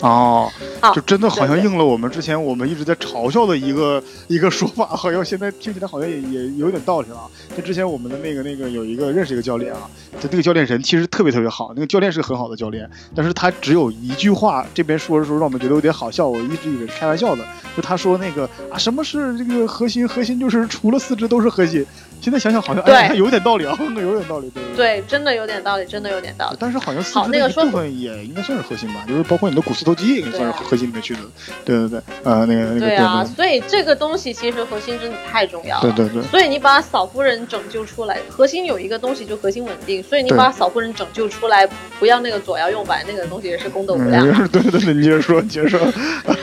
[0.00, 0.50] 哦，
[0.80, 7.24] 啊就真的好像应了我们之前我们一直在嘲笑的一个 一个说法，好像现在听起来好像也也有点道理了啊。
[7.56, 9.88] 就之前我们的那个那个有一个认识一个教练啊，
[10.20, 17.44] 就那个教练人其实特别特别好，那个教练是个很好的教练，但是他只有一句话，这边说的时候让我们觉得有点好笑，我一直以为是开玩笑的，
[17.76, 21.84] 就他说那个啊什么是这个核心，核心就是除了四肢都是核心。
[22.24, 26.56] 现在想想好像哎对有点道理啊， 有点道理，对真的有点道理，真的有点道理。
[26.58, 31.20] 但是好像好那个说部分也应该算是核心吧，就是包括你的股四头肌也算是核心里面去的。
[31.66, 35.82] 对对对，呃，那个那个对啊，所以这个东西其实核心真的太重要了。
[35.82, 44.26] 对对对所以你把嫂夫人拯救出来，核心有一个东西就核心稳定，所以你把嫂夫人拯救出来，不要那个左摇右摆，那个东西也是功德无量。
[44.26, 45.78] 嗯， 对对对，你接着说，你接着说。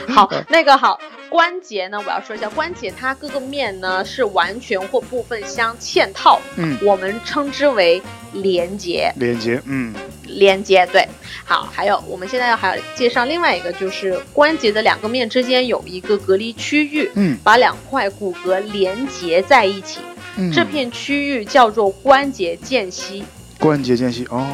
[0.08, 0.96] 好，那个好，
[1.32, 8.02] 关节呢，我要说一下，关节它各个面呢是完全或部分相嵌套，嗯，我们称之为
[8.34, 9.10] 连接。
[9.16, 9.94] 连接，嗯。
[10.26, 11.06] 连接对，
[11.44, 17.38] 好，还有我们现在还要介绍另外一个，就是关节的两个面之间有一个隔离区域，嗯。
[17.42, 20.00] 把两块骨骼连接在一起，
[20.36, 23.24] 嗯，这片区域叫做关节间隙。
[23.62, 24.44] 关节间隙哦，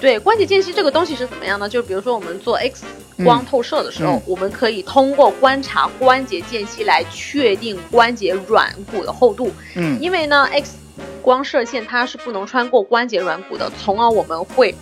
[0.00, 1.68] 对，关节间隙这个东西是怎么样呢？
[1.68, 2.84] 就比如说我们做 X
[3.24, 9.52] 光透射的时候，嗯我们可以通过观察关节间隙来确定关节软骨的厚度。
[9.76, 10.74] 嗯因为呢，X
[11.22, 14.74] 光射线它是不能穿过关节软骨的，从而我们会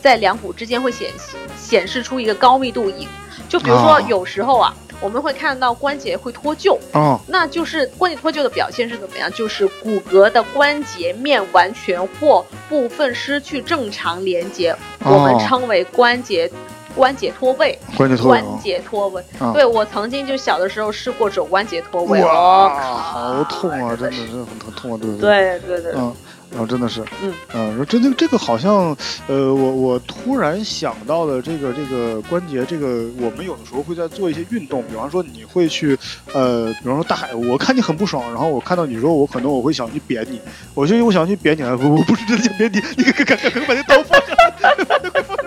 [0.00, 1.10] 在两骨之间会显
[1.58, 3.06] 显示出一个高密度影。
[3.50, 7.20] 就比如说哦有时候啊，我们会看到关节会脱臼，哦。
[7.26, 9.30] 那就是关节脱臼的表现是怎么样？
[9.32, 14.72] 就是骨骼的关节面完全或部分失去正常连接，
[15.04, 15.14] 哦。
[15.14, 16.50] 我们称为关节
[16.94, 17.78] 关节脱位。
[17.96, 23.96] 关节脱关位节脱位，啊对我曾经就小的时候试过肘关节脱位，哇，哦，好痛啊！
[23.96, 25.18] 真的是是很很痛啊，对对。
[25.18, 26.14] 对对对，嗯，
[26.54, 27.34] 然后真的是，嗯。
[27.52, 35.98] 嗯，这这这个好像，呃，我我突然想到了这个这个关节，这个我们有的时候会在做一些运动，比方说你会去，
[36.32, 40.40] 呃，比方说大海，我看你很不爽，然后我看到你之后，我可能我会想去扁你，
[40.74, 45.43] 我就我想去扁你了，我我不是真的想扁你，你赶赶赶把那刀放下，快放下，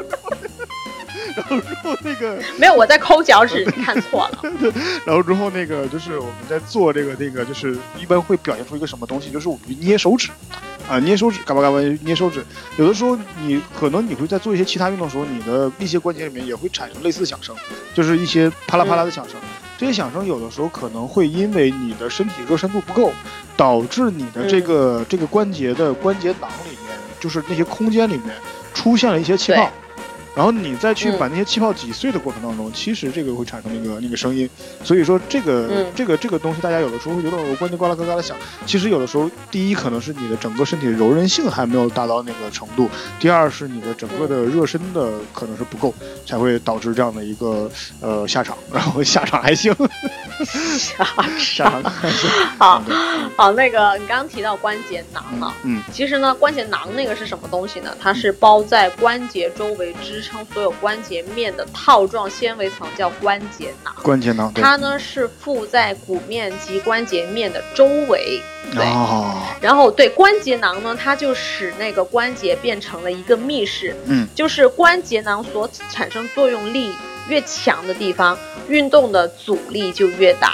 [1.45, 2.39] 然后之后那个。
[2.57, 4.39] 没有我在抠脚趾，你看错了。
[5.05, 10.29] 然后之后那个就是我们在做这个那个，就是一般会表现出一个什么东西，就是我们去捏手指，
[10.89, 12.43] 啊，捏手指，嘎巴嘎巴捏手指。
[12.77, 17.55] 有的时候你可能你会在做一些其他运动的时候，你的一些关节里面也会产生类似的响声，
[17.93, 19.35] 就是一些啪啦啪啦的响声。
[19.77, 23.13] 这些响声有的时候可能会因为你的身体热身度不够，
[23.55, 28.33] 导致你的这个、这个关节的关节囊里面，就是那些空间里面
[28.73, 29.86] 出现了一些气泡对。
[30.37, 31.17] 然后你再去嗯。
[31.17, 34.47] 把那些气泡挤碎的过程当中，其实这个会产生那个那个声音，
[34.83, 35.87] 所以说这个、嗯。
[35.95, 42.87] 这个这个东西，大家有的时候会觉得我关节呱啦呱啦的响，其实有的时候，第一可能是你的整个身体柔韧性还没有达到那个程度，
[43.19, 45.91] 第二是你的整个的热身的可能是不够，
[46.23, 47.67] 才会导致这样的一个
[47.99, 49.73] 呃下场， 然后下场还行，
[50.77, 51.83] 下场。
[51.83, 52.29] 还行。
[52.59, 52.83] 好
[53.35, 55.81] 好，那个你刚刚提到关节囊啊，嗯。
[55.91, 57.95] 其实呢，关节囊那个是什么东西呢？
[57.99, 63.95] 它是包在关节周围支撑所有关节面的套状纤维层，叫关节囊。
[64.03, 64.51] 关节囊。
[64.53, 68.41] 它呢是附在骨面及关节面的周围，
[68.73, 68.83] 对。
[68.85, 76.91] 哦，然后对关节囊呢，它就使那个关节变成了一个密室，嗯，就是关节囊所产生作用力
[77.29, 78.37] 越强的地方，
[78.67, 80.53] 运动的阻力就越大。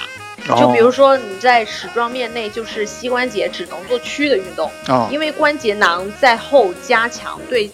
[0.58, 7.70] 就比如说你在矢状面内，就是膝关节只能做屈的运动，哦，因为关节囊在后加强对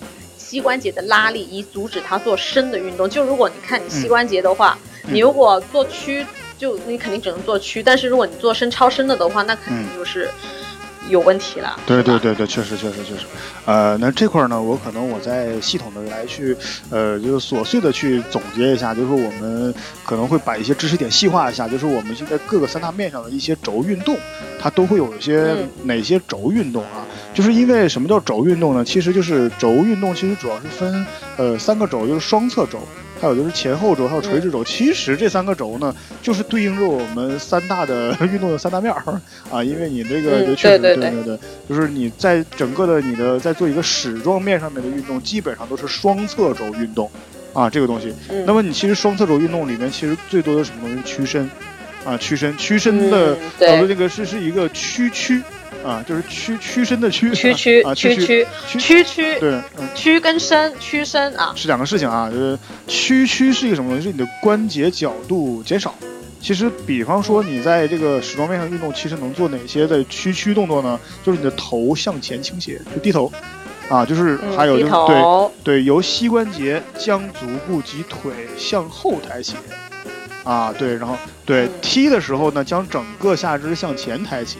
[0.51, 3.09] 膝关节的拉力，以阻止它做伸的运动。
[3.09, 5.15] 就如果你看你膝关节的话，嗯。
[5.15, 6.27] 你如果做屈，
[6.59, 10.29] 就你肯定只能做屈，但是如果你做伸超伸的的话，那肯定就是
[11.11, 11.79] 有问题了。
[11.87, 13.27] 对对对对，确实确实确实，
[13.67, 16.57] 呃，那这块儿呢，我可能我再系统的来去，
[16.91, 24.17] 呃，就是琐碎的去总结一下，就是我们可能会把一些知识点细化一下，就是我们现在各个三大面上的一些轴运动，
[24.59, 27.05] 它都会有一些嗯哪些轴运动啊？
[27.33, 28.85] 就是因为什么叫轴运动呢？
[28.85, 32.79] 其实就是轴运动，其实主要是分呃三个轴，就是双侧轴。
[33.21, 34.65] 还有就是前后轴，还有垂直轴。
[34.65, 39.63] 其实这三个轴呢，就是对应着我们三大的 运动的三大面儿啊。
[39.63, 47.11] 因为你这个嗯确实对对对对，就是你在整个的你的在做一个矢状面上面的运动，基本上都是双侧轴运动
[47.53, 48.15] 啊，这个东西。
[48.31, 51.03] 嗯那么你其实双侧轴运动里面，其实最多的什么东西？
[51.05, 51.49] 屈伸
[52.05, 55.43] 啊，屈伸，屈伸的嗯对呃那个是是一个屈曲
[55.85, 59.89] 啊，就是屈屈伸的屈屈曲啊屈屈曲屈屈曲对嗯。
[59.95, 64.05] 屈跟伸屈伸啊，是两个事情啊，就是屈曲是一个什么东西？
[64.05, 65.95] 是你的关节角度减少。
[66.43, 70.99] 其实，比方说你在这个时装面上运动，其实能做哪些的屈曲动作呢？
[71.23, 73.31] 就是你的头向前倾斜，就低头，
[73.91, 79.55] 啊，就是嗯还有就低是对，对，由膝关节将足部及腿向后抬起，
[80.45, 84.59] 啊，对，然后对嗯踢的时候呢，将整个下肢向前抬起，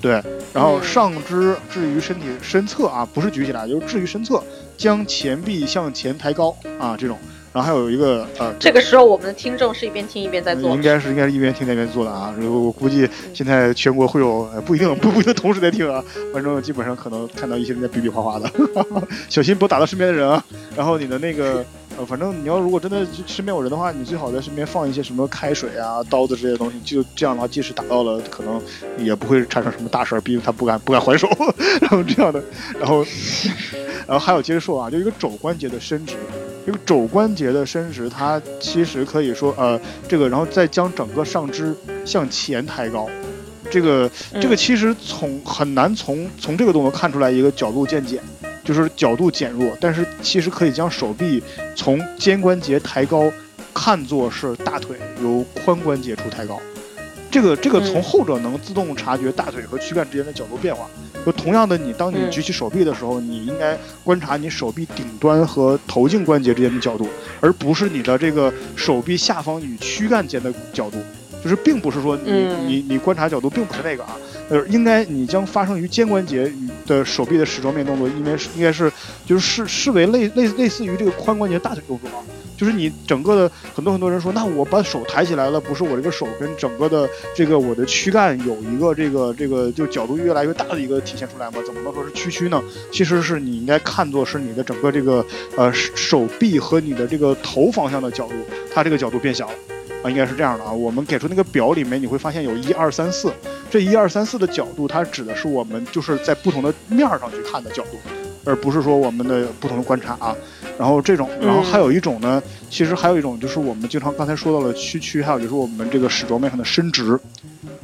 [0.00, 4.42] 对，然后嗯上肢置于身体身侧啊，不是举起来，就是置于身侧，
[4.76, 7.18] 将前臂向前抬高啊，这种。
[7.50, 12.32] 然后还有一个呃，这个时候我们的听众是一边听一边在做应，该是应该是一边听一边做的啊。
[12.40, 18.48] 我估计现在全国会有呃不一定不不一定同时在听啊，反正基本上可能看到一些人在比比划划的，
[19.30, 20.44] 小心不要打到身边的人啊。
[20.76, 21.64] 然后你的那个
[21.98, 28.62] 呃，反正你要如果真的身边有人的话，你最好在身边放一些什么开水啊、刀子这些东西，就这样的话，即使打到了，可能
[28.96, 31.28] 也不会产生什么大事儿，毕竟他不敢不敢还手，
[31.82, 32.42] 然后这样的，
[32.78, 33.04] 然后
[34.06, 36.14] 然后还有接着说啊，就一个肘关节的伸直。
[36.64, 43.08] 这个肘关节的伸直，它其实可以说，呃，这个，然后再将整个上肢向前抬高，
[43.70, 48.22] 这个，这个嗯其实从很难从从这个动作看出来一个角度渐减，
[48.68, 51.42] 就是角度减弱，但是其实可以将手臂
[51.74, 53.32] 从肩关节抬高，
[53.72, 56.60] 看作是大腿由髋关节处抬高。
[57.30, 60.86] 这个这个从嗯后者能自动察觉大腿和躯干之间的角度变化。
[61.24, 67.08] 就同样的，你当你嗯举起手臂的时候，你应该观察你手臂顶端和头颈关节之间的角度，
[67.40, 70.98] 而不是你的这个手臂下方与躯干间的角度。
[71.42, 74.16] 就是并不是说你、嗯你你观察角度并不是那个啊，
[74.50, 78.90] 呃，应该你将发生于肩关节与的手臂的矢状面动作，应该是应该是
[79.24, 82.24] 就是视视为类类类似于这个髋关节大腿动作啊。
[82.56, 91.62] 就是你整个的很多很多人说，那我把手抬起来了，不是我这个手跟整个的这个我的躯干有一个这个这个就角度越来越大的一个体现出来吗？
[91.64, 92.60] 怎么能说是屈曲呢？
[92.90, 95.24] 其实是你应该看作是你的整个这个
[95.56, 98.34] 呃手臂和你的这个头方向的角度，
[98.74, 99.54] 它这个角度变小了。
[100.02, 100.72] 啊，应该是这样的啊。
[100.72, 103.32] 我们给出那个表里面，你会发现有一二三四，
[103.70, 107.98] 这一二三四的角度，它指的是我们就是在不同的面儿上去看的角度，
[108.44, 110.36] 而不是说我们的不同的观察啊。
[110.78, 117.18] 然后这种，然后还有一种呢，其实还有一种就是我们经常刚才说到了屈曲，还有就是我们这个矢状面上的伸直。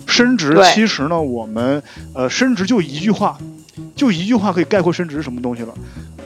[0.07, 1.83] 伸直其实呢，我们
[2.14, 3.37] 呃伸直就一句话，
[3.96, 5.74] 就一句话可以概括伸直是什么东西了。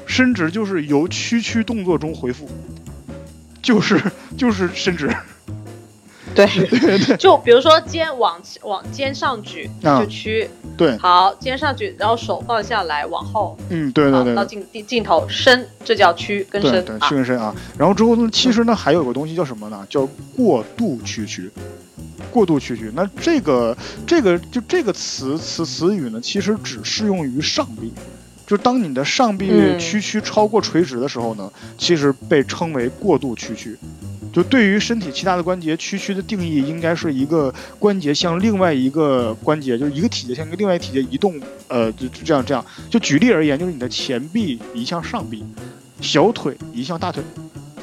[0.04, 2.46] 伸直就是由屈曲动作中回复，
[3.62, 3.98] 就是
[4.36, 5.10] 就是伸直。
[6.38, 17.14] 对， 就比如说肩往往肩上举啊就屈，对，好，肩上举，然后手放下来，往后，嗯，对对对好到镜镜镜头伸，这叫屈跟伸对，屈。
[17.16, 17.52] 跟伸啊。
[17.76, 19.84] 然后之后呢，其实呢还有个东西叫什么呢？
[19.90, 21.50] 叫过度屈曲。
[22.30, 27.92] 过度屈曲，那这个这个就这个词词词语呢，其实只适用于上臂。
[28.46, 33.76] 就当你的上臂嗯屈曲超过垂直的时候呢，其实被称为过度屈曲。
[34.32, 42.64] 就对于身体其他的关节，屈曲的定义应该是一个关节向另外一个关节，就是一个体节向一个另外一个体节移动，呃，就就这样这样。
[42.90, 45.42] 就举例而言，就是你的前臂移向上臂，
[46.00, 47.22] 小腿移向大腿，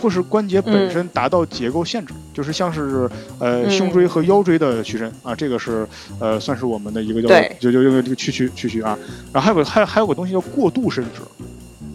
[0.02, 5.88] 或是关节本身达到结构限制，就是像是呃嗯胸椎和腰椎的屈伸啊，这个是
[6.20, 8.98] 呃算是我们的一个叫对就就就这个屈曲屈曲啊。
[9.34, 11.22] 然后还有个还有还有个东西叫过度伸直。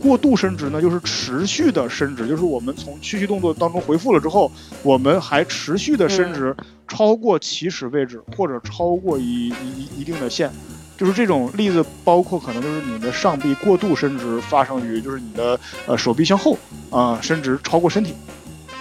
[0.01, 4.51] 过度伸直呢，就是持续的伸直，就是我们从屈膝动作当中回复了之后，
[4.83, 6.57] 我们还持续的伸直，
[6.89, 10.51] 超过起始位置或者超过一一一一定的线，
[10.97, 16.57] 就是这种例子，包括可能就是你的上臂过度伸直发生于就是你的呃手臂向后
[16.91, 18.15] 啊、伸直超过身体，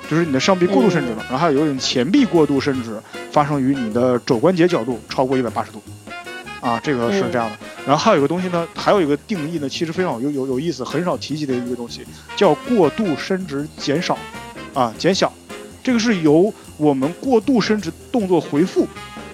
[0.09, 2.99] 就是你的上臂过度伸直了，然后还有一种前臂过度伸直
[3.32, 5.82] 发生于你的肘关节角度超过一百八十度，
[6.62, 7.57] 啊，这个是这样的。
[7.86, 12.05] 然后还有一个东西呢，还有一个定义呢，其实非常有有有意思，很少提及的一个东西，
[12.36, 14.18] 叫过度伸直减少，
[14.74, 15.32] 啊，减小，
[15.84, 18.88] 这个是由我们过度伸直动作回复，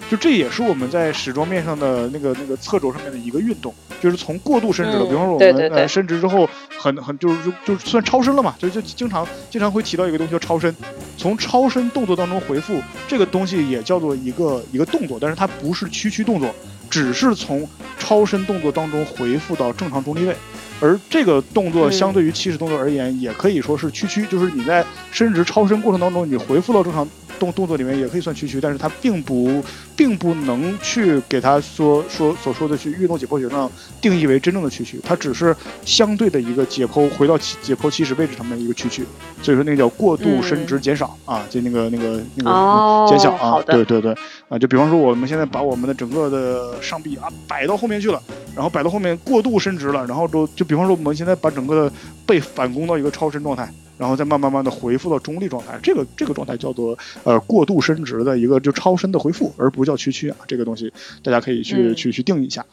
[0.09, 5.77] 就这也是我们在矢状面上的那个那个侧轴上面的一个运动，就是从过度伸直了，嗯比方说我们对对对。
[5.79, 7.35] 呃伸直之后很很就是
[7.65, 10.75] 就就算超伸了嘛，就就经常经常会提到一个东西叫超伸，
[11.17, 16.53] 从超伸动作当中回复，这个东西也叫做一个一个动作，但是它不是屈曲动作，
[16.89, 17.67] 只是从
[17.97, 20.35] 超伸动作当中回复到正常中立位。
[20.81, 27.07] 而这个动作嗯相对于起始动作而言，也可以说是屈曲，就是你在伸直超伸过程当中，你回复到正常
[27.39, 29.63] 动动作里面也可以算屈曲，但是它并不
[29.95, 33.71] 并不能去给它说说所说的去运动解剖学上
[34.01, 35.55] 定义为真正的屈曲，它只是
[35.85, 39.05] 相对的一个解剖回到起解剖起始位置上面的一个屈曲，
[39.41, 44.15] 所以说那个叫过度伸直减少、啊，就那个那个那个哦减小啊，对对对。
[44.47, 48.21] 啊，就比方说我们现在把我们的整个的上臂啊摆到后面去了，
[48.55, 51.91] 然后摆到后面过度伸直了，然后就就比方说我们现在把整个的
[52.27, 53.67] 背反弓到一个超伸状态，
[53.97, 60.91] 然后再慢慢慢的回复到中立状态，这个这个状态叫做呃过度伸直的一个就超伸的回复，而不叫屈曲啊，这个东西
[61.23, 62.65] 大家可以去、嗯去去定义一下。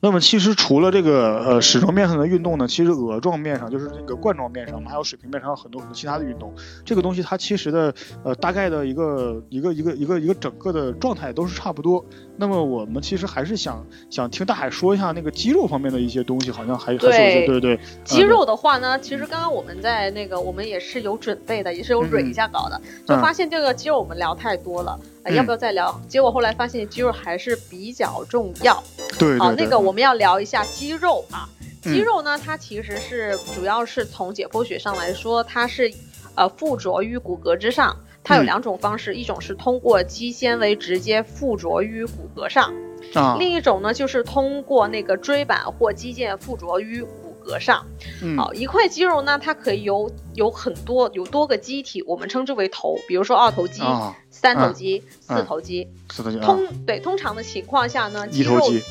[0.00, 6.52] 那么其实除了这个呃矢状面上的运动呢，其实额状面上就是那个冠状面上，还有水平面上有很多很多其他的运动。
[6.84, 12.04] 这个东西它其实的呃大概的一个一个一个一个一个整个的状态都是差不多。
[12.36, 25.98] 那么我们其实还是想想听大海说一下那个肌肉方面的一些东西，好像还还是有些对对肌肉的话呢，其实刚刚我们在那个，我们也是有准备的，也是有蕊一下稿的，就发现这个肌肉我们聊太多了，要不要再聊？
[26.06, 28.82] 结果后来发现肌肉还是比较重要。
[29.18, 31.48] 对对好，对那个我们要聊一下肌肉啊。
[31.48, 35.88] 嗯肌肉呢，它其实是主要是从解剖学上来说，它是
[36.34, 37.96] 呃附着于骨骼之上。
[38.24, 42.74] 它有嗯两种方式，一种是通过肌纤维直接附着于骨骼上，
[43.14, 47.86] 啊，另一种呢就是通过那个椎板或肌腱附着于骨骼上。
[48.20, 55.88] 嗯好，一块肌肉呢，它可以有有很多有多个机体，我们称之为头，比如说二头肌、啊，三头肌、嗯四头肌。
[56.10, 58.82] 四头肌啊，通对通常的情况下呢，肌肉一头肌。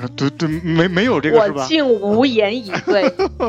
[0.00, 1.62] 啊对对，没没有这个是吧？
[1.62, 3.02] 我竟无言以对。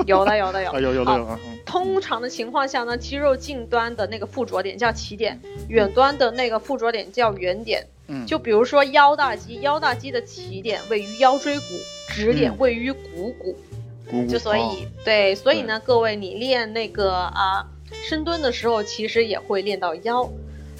[0.05, 0.79] 有的有的有啊，。
[0.79, 5.39] 有有的有啊，嗯通常的情况下呢，肌肉近端的那个附着点叫起点，
[5.69, 7.87] 远端的那个附着点叫原点。
[8.07, 11.63] 嗯，就比如说腰大肌，腰大肌的起点位于腰椎骨，
[12.09, 13.57] 指点嗯位于股骨。
[14.29, 14.75] 就所以、哦
[15.05, 20.29] 对，所以呢，各位你练那个啊深蹲的时候，其实也会练到腰。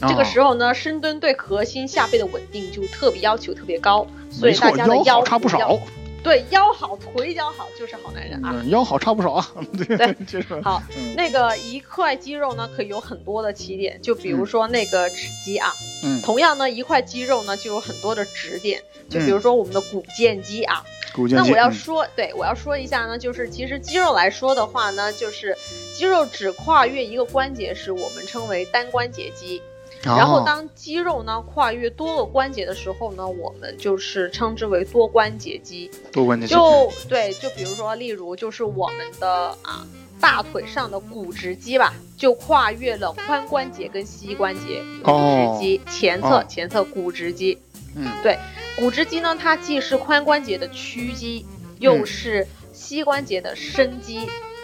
[0.01, 5.79] 这个时候候呢，深蹲对核心下背的稳定就特别要求特别高，所以大，家的腰好差不少，
[6.23, 8.53] 对腰好，腿脚好就是好男人啊。
[8.55, 15.73] 嗯，腰好差不少啊，对 对，接着，好，嗯那个一块肌肉呢，可以有很多的起点，就比如说那个指肌啊。
[16.03, 20.83] 嗯，同样呢，一块肌肉呢就有很多的指点，就比嗯如说我们的股腱肌啊。
[21.13, 25.57] 骨那我要嗯说，对我要说一下呢，就是其实肌肉来说的话呢，就是
[25.93, 29.61] 肌肉只跨越一个关节时，我们称为单关节肌。
[30.03, 35.89] 然后哦当肌肉呢跨越多个关节的时候呢，我们就是称之为多关节肌。
[36.11, 39.85] 多关节肌，就对，就比如说，例如就是我们的啊
[40.19, 46.45] 大腿上的股直肌吧，就跨越了髋关节跟膝关节，股哦直肌、前侧、哦。
[46.47, 47.57] 前侧股直肌。
[47.95, 48.09] 嗯。
[48.23, 48.37] 对
[48.77, 51.45] 股直肌呢，它既是髋关节的屈肌，
[51.79, 52.05] 又嗯。
[52.05, 54.19] 是膝关节的伸肌。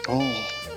[0.08, 0.22] 哦，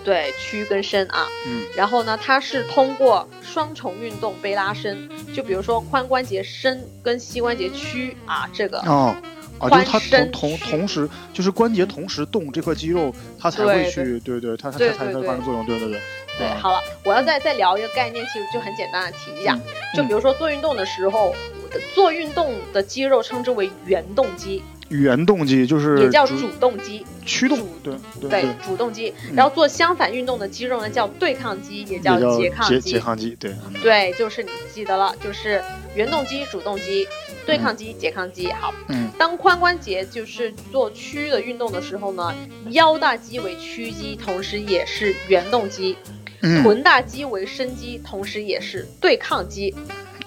[0.04, 1.26] 对，屈跟伸啊。
[1.46, 8.78] 嗯然后呢，它是通过双重运动被拉伸，就比如说髋关节伸跟膝关节屈啊，这个。
[8.80, 9.14] 哦。
[9.58, 16.00] 啊，就是它髋伸同同同时，就是关节同时动，这块肌肉它才会去，对对，它它对它才能发生作用，对对对。
[16.38, 19.62] 对，啊好了，我要再再聊一个概念，其实就很简单的提一下，嗯
[19.94, 21.34] 就比如说做运动的时候，
[21.94, 27.94] 做运动的肌肉称之为原动肌，原动机就是也叫主动肌，驱动，对
[28.28, 29.14] 对主动肌。
[29.28, 32.92] 嗯然后做相反运动的肌肉呢叫对抗肌，也叫拮抗肌。
[32.92, 35.62] 拮拮抗肌，对，嗯对，就是你记得了，就是
[35.94, 37.06] 原动肌、主动肌、
[37.46, 38.50] 对抗肌、拮抗肌。
[38.52, 42.34] 好，嗯当髋关节就是做屈的运动的时候呢，
[42.70, 45.94] 腰大肌为屈肌，同时也是原动肌；
[46.42, 49.74] 嗯，臀大肌为伸肌，同时也是对抗肌。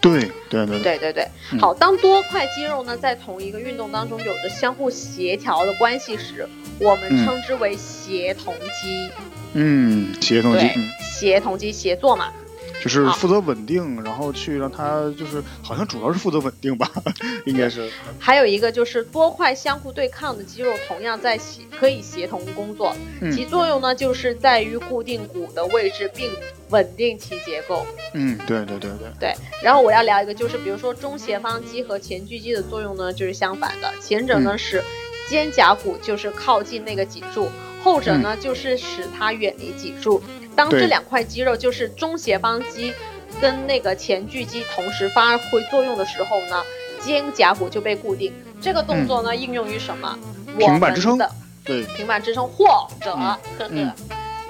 [0.03, 1.27] 对对对对，对对
[1.59, 6.47] 好，当多块肌肉呢在同一个运动当中有着相互协调的关系时，
[6.77, 7.25] 我们嗯。
[7.25, 9.09] 称之为协同肌。
[9.53, 10.67] 嗯，协同肌
[10.99, 12.31] 协同肌协作嘛。
[12.89, 16.89] 好就是负责稳定，然后去让它就是好像主要是负责稳定吧，
[17.45, 22.95] 应该是，还有一个就是多块相互对抗的肌肉同样在协可以协同工作，
[23.31, 26.29] 其嗯作用呢就是在于固定骨的位置并
[26.69, 27.85] 稳定其结构。
[28.13, 33.93] 嗯，对对对对，对，然后我要聊一个，就是比如说中斜方肌和前锯肌的作用呢，就是相反的。
[34.01, 34.83] 前者呢嗯使
[35.29, 37.49] 肩胛骨就是靠近那个脊柱，
[37.83, 40.21] 后者呢就是使它远离脊柱。
[40.55, 42.93] 当这两块肌肉就是中斜方肌
[43.41, 46.63] 跟那个前锯肌同时发挥作用的时候呢，
[47.01, 48.33] 肩胛骨就被固定。
[48.61, 50.17] 这个动作呢、应用于什么？
[50.47, 51.17] 嗯平板支撑
[51.65, 52.65] 对，平板支撑或
[53.01, 53.91] 者、嗯呵呵、嗯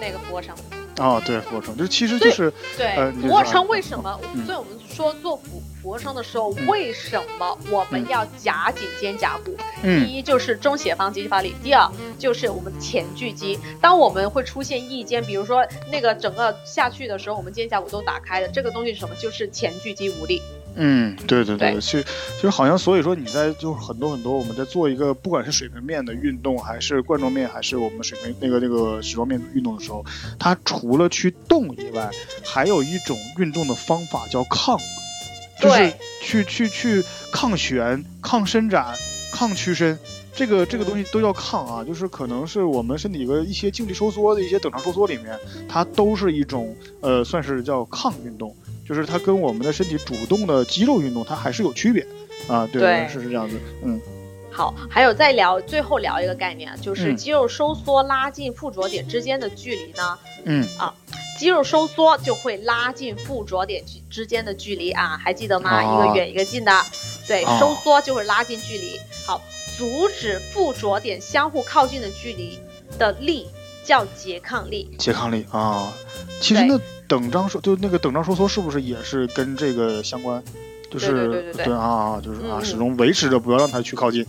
[0.02, 0.54] 那个俯卧撑。
[1.00, 4.20] 哦，对，俯卧撑，就其实就是，对，俯卧撑为什么？
[4.34, 9.52] 嗯所以我们说做俯俯卧撑的时候，嗯为什么我们嗯要夹紧肩胛骨？
[9.82, 13.60] 第嗯一就是中斜方肌发力，第二就是我们前锯肌。
[13.82, 19.14] 当我们会出现翼肩，比如说那个整个下去的时候，我们肩胛骨都打开了，这个东西是什么？
[19.16, 20.42] 就是前锯肌无力。
[20.76, 30.04] 嗯，对对对对，其实其实好像，所以说你在就是很多很多我们在做一个不管是水平面的运动，还是冠状面，还是我们水平那个那个矢状面运动的时候，
[30.40, 32.10] 它除了去动以外，
[32.44, 34.80] 还有一种运动的方法叫抗，
[35.64, 38.94] 就是去去去抗旋、抗伸展、
[39.32, 39.98] 抗屈伸。
[40.36, 45.38] 这个这个东西都叫抗啊，就是可能是我们身体的一些静力收缩的一些等长收缩里面，
[45.70, 52.04] 它都是一种呃，算是叫抗运动，就是它跟我们的身体主动的肌肉运动它还是有区别
[52.48, 52.68] 啊。
[52.72, 54.02] 对，对是是这样子，嗯
[54.54, 60.94] 好，还有再聊最后聊一个概念，啊就是嗯肌肉收缩拉近附着点之间的距离呢，嗯啊
[61.40, 65.84] 肌肉收缩就会拉近附着点之之间的距离啊，还记得吗？
[65.84, 66.72] 哦一个远一个近的，
[67.28, 69.00] 对，哦收缩就会拉近距离。
[69.26, 69.42] 好，
[69.78, 72.60] 阻止附着点相互靠近的距离
[73.00, 73.50] 的力
[73.84, 74.96] 叫拮抗力。
[75.00, 75.92] 拮抗力啊。
[76.40, 80.44] 其实那等张收就那个等张收缩是不是也是跟这个相关？
[80.94, 84.24] 就是对对对对对啊，就是啊，始终维持着不要让它去靠近。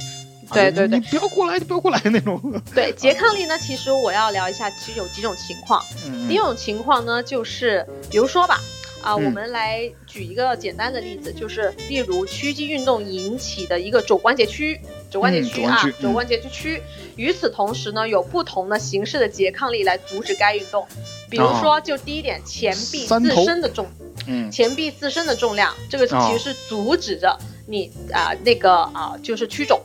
[0.52, 2.40] 对对对你不要过来，你不要过来那种。
[2.74, 5.82] 对，拮抗力呢，其实我要聊一下，其实有几种情况。
[6.06, 8.60] 嗯第一种情况呢，就是比如说吧，
[9.02, 14.78] 啊，嗯我们来举一个简单的例子，就是例如屈肌运动引起的一个肘关节区，
[15.10, 16.82] 肘关节嗯屈啊肘关屈，肘关节屈屈。
[17.16, 20.86] 与此同时呢，有不同的形式的拮抗力来阻止该运动。
[21.30, 23.86] 比如说，就第一点，前臂自身的重，
[24.26, 24.50] 嗯。
[24.50, 26.26] 前臂自身的重量，这个哦。
[26.26, 29.80] 其实是阻止着你啊、那个啊、就是曲肘。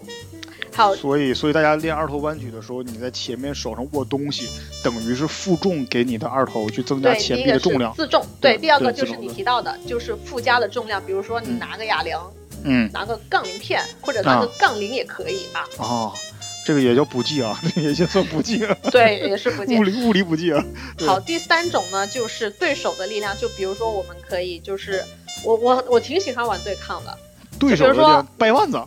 [0.71, 4.47] 还有所以，所以大家练二头弯举的时候，你在前面手上握东西，
[4.81, 7.93] 等于是负重给你的二头去增加，前臂的重量。
[7.95, 11.59] 自重，对，对第二个就是你提到的，就是附加的重量，比如说你嗯。
[11.59, 12.15] 拿个哑铃，
[12.63, 15.67] 嗯，拿个杠铃片，或者拿个啊杠铃也可以啊。
[15.79, 16.13] 哦，
[16.69, 19.83] 这个也叫补剂啊，这 个也就算补剂啊，对，也是补剂物。
[19.83, 20.63] 理物理补剂啊。
[21.07, 25.03] 好，第三种呢，就是对手的力量，就比如说我们可以，就是
[25.43, 27.17] 我我我挺喜欢玩对抗的，
[27.59, 28.77] 对手的就比如说掰腕子、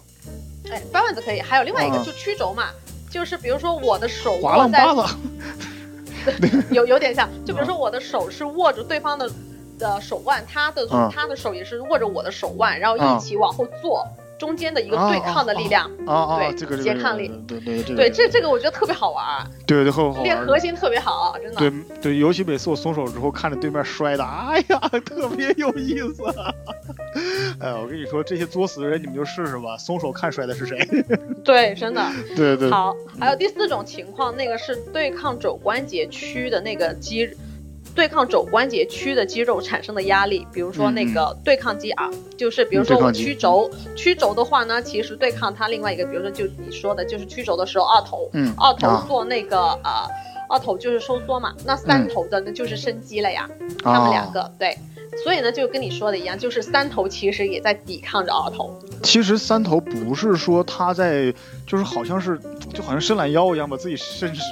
[0.70, 2.05] 哎，掰腕子可以，还有另外一个啊。
[2.07, 2.68] 就曲轴嘛，
[3.11, 4.87] 就是比如说我的手滑握在
[6.70, 9.28] 有有点像，就比如说我的手是握着对方的
[9.76, 14.07] 的手腕，他的、嗯他的手也是握着我的手腕，然后嗯一起往后坐，
[14.43, 15.88] 中间的一个对抗的力量。
[16.05, 21.59] 啊啊，对这个这个拮抗力，对对对对，这这个我觉得特别好玩儿，对对练核心特别好，真的。
[21.61, 21.72] 对
[22.03, 26.24] 对，尤其每次我松手之后，看着对面摔的，哎呀，特别有意思。
[27.61, 30.76] 哎呀，我跟你说，这些作死的人，你们就试试吧，松手看摔的是谁。
[31.45, 32.05] 对，真的。
[32.34, 37.30] 对对，好，还有第四种情况，那个是对抗肘关节区的那个肌，
[37.95, 50.07] 对抗肘关节区的肌肉产生的压力，比如说那个对抗肌啊，就是比如说我嗯对抗肌曲轴，曲轴的话呢，其实对抗它另外一个，比如说就你说的，就是曲肘的时候，二头，嗯，二头啊做那个啊。
[50.49, 53.49] 二头就是收缩嘛，那三头的那就是伸肌了呀，
[53.82, 54.76] 他们两个对。
[55.24, 58.78] 所以呢，就跟你说的一样，就是三头其实也在抵抗着二头。
[59.03, 61.32] 其实三头不是说他在，
[61.66, 62.38] 就是好像是，
[62.74, 64.43] 就好像伸懒腰一样把自己伸直，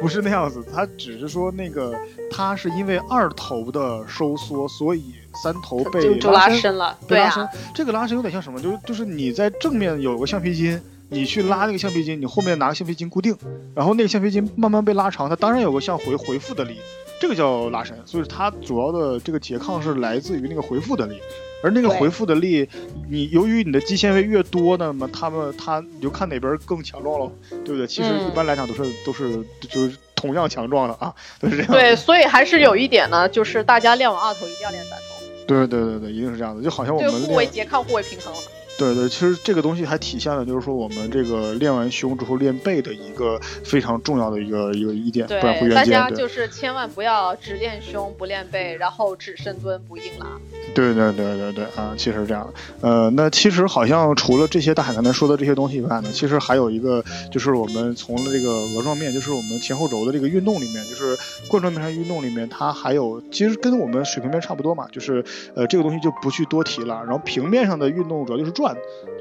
[0.00, 0.64] 不是那样子。
[0.74, 1.94] 他只是说那个，
[2.30, 6.96] 他是因为二头的收缩，所以三头被拉伸了。
[7.06, 8.60] 对啊，这个拉伸有点像什么？
[8.60, 13.36] 就是就是你在正面有个橡皮筋，你去拉那个橡皮筋，你后面拿个橡皮筋固定，
[13.74, 16.76] 然后那个橡皮筋慢慢被拉长，它当然有个向回回复的力。
[17.20, 21.20] 这个叫拉伸，所以它主要的这个拮抗是来自于那个回复的力，
[21.62, 22.66] 而那个回复的力，
[23.10, 27.86] 你由于你的肌纤维越多，那么他们它你就看哪边更强壮了，对不对？
[27.86, 31.72] 其实一般来讲都是都是就是同样强壮的啊， 都是这样。
[31.72, 35.04] 对，所以还是有一点呢，就是大家练完二头一定要练三头。
[35.46, 38.32] 对对对对，一定是这样的，就好像我们互为拮抗，互为平衡。
[38.80, 50.26] 对对，其实这个东西还体现了，就是说我们这个练完胸之后练背的一个非常重要的一个一个一点，不然会大家就是千万不要只练胸不练背，然后只深蹲不硬拉。
[50.74, 52.88] 对对对对对啊，其实是这样的。
[52.88, 61.18] 呃，那其实好像除了这些大海刚才说的这些东西以外呢，其实还有一个，就是我们从这个额状面，就是我们前后轴的这个运动里面，就是
[61.48, 65.22] 贯穿面上运动里面，它还有其实跟我们水平面差不多嘛，就是
[65.54, 67.02] 呃这个东西就不去多提了。
[67.04, 68.69] 然后平面上的运动主要就是转。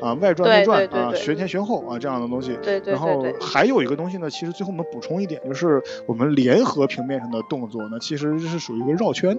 [0.02, 2.58] 啊，外转内转啊，旋前旋后啊，这样的东西。
[2.62, 2.94] 对对。
[2.94, 9.38] 然后还有一个东西呢，其实最后我们补充一点，就是我们联合平面上的动作呢，其实是属于一个绕圈。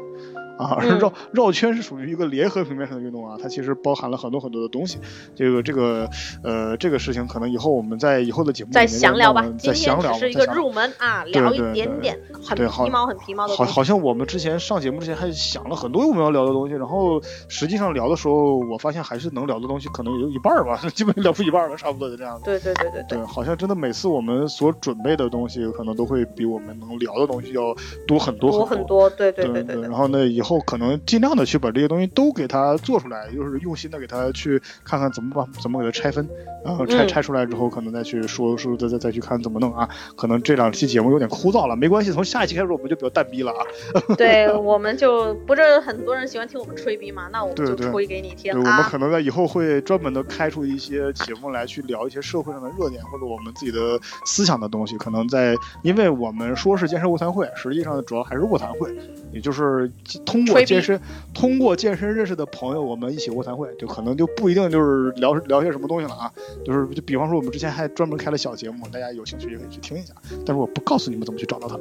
[0.61, 4.99] 啊，绕绕圈是属于一个联合平面上的运动啊，它其实包含了很多很多的东西。
[5.35, 6.09] 这个这个
[6.43, 9.47] 呃，这个事情可能以后我们在以后的节目再详聊吧。
[9.59, 10.13] 再详聊。
[10.13, 13.55] 只是一个入门啊，聊一点点，很皮毛很皮毛的。
[13.55, 22.41] 好，好像我们之前上节目之前还想了很多我们要聊的东西，然后实际上聊的时候，我发现还是能聊的东西可能也就一半吧， 基本聊出一半了，差不多就这样。
[22.45, 23.25] 对对对对对。
[23.25, 27.75] 好像真的每次我们所准备的东西，可能都会比我们能聊的东西要
[28.07, 28.67] 多很多很多。
[28.67, 29.81] 很多，对对对对。
[29.83, 31.31] 然后呢，以后可能尽量。
[31.31, 36.29] 的去把这些东西都给它做出来，就是用心的给它去看看怎么把怎么给它拆分，
[36.65, 39.89] 然后拆拆出来之后，可能再去说说再再再去看怎么弄啊。
[40.17, 43.63] 可能这两期节目有点枯燥了，没关系，从下一期开始我们就比较淡逼了啊。
[44.19, 48.59] 对，我们就不是很多人喜欢听我们吹逼嘛， 那我们就吹给你听啊。
[48.59, 54.99] 我们可能在以后会专门的开出一些节目来去聊一些社会上的热点或者我们自己的思想的东西。
[54.99, 58.93] 可能在因为我们说是建设卧谈会，实际上主要还是卧谈会，
[59.33, 59.91] 也就是
[60.25, 61.01] 通过健身。
[61.33, 66.33] 通过健身认识的朋友，我们一起卧谈会，就可能就不一定就是聊聊些什么东西了啊，
[66.65, 70.13] 就是就比方说我们之前还专门开了小节目，大家有兴趣也可以去听一下，
[70.45, 71.79] 但是我不告诉你们怎么去找到它，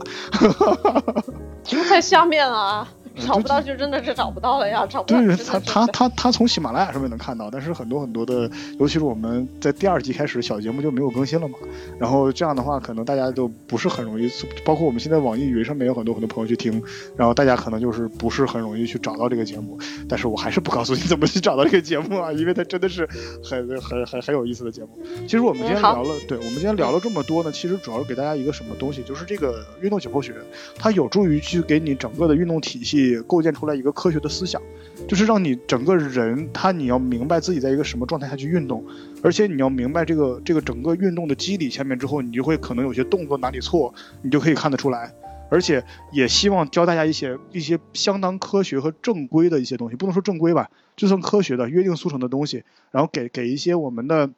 [1.64, 2.88] 就在下面啊。
[3.26, 5.22] 找不到就真的是找不到了呀，找不到。
[5.22, 8.50] 对他他他他从喜马拉雅上面能看到，但是很多很多的，
[8.80, 11.58] 尤其是我们在第二季开始小节目就没有更新了嘛。
[12.00, 14.30] 然后这样的话，可能大家都不是很容易，
[14.64, 16.82] 包括我们现在网易云上面有很多很多朋友去听，
[17.16, 19.78] 然后大家可能就是不是很容易去找到这个节目。
[20.08, 23.08] 但是我还是不告诉你怎么去找到这个节目啊，因为它真的是
[23.44, 24.90] 很很很很有意思的节目。
[25.22, 30.34] 其实我们今天聊了，对我们今天聊了这么多呢，其实主要是给大家一个什么东西，就是这个运动解剖学，
[30.78, 33.90] 它有助于去给你整个的运动体系也构建出来一个。
[34.00, 34.62] 科学的思想，
[35.10, 38.86] 就是让你整个人，他你要明白自己在一个什么状态下去运动，
[39.22, 45.14] 而且你要明白这个这个整个运动的机理下面之后，你就会可能有些动作哪里错，你就可以看得出来，
[45.50, 45.84] 而且
[46.14, 54.30] 也希望教大家一些一些相当科学和正规的一些东西，不能说正规吧，就算科学的约定俗成的东西，然后给给一些我们的。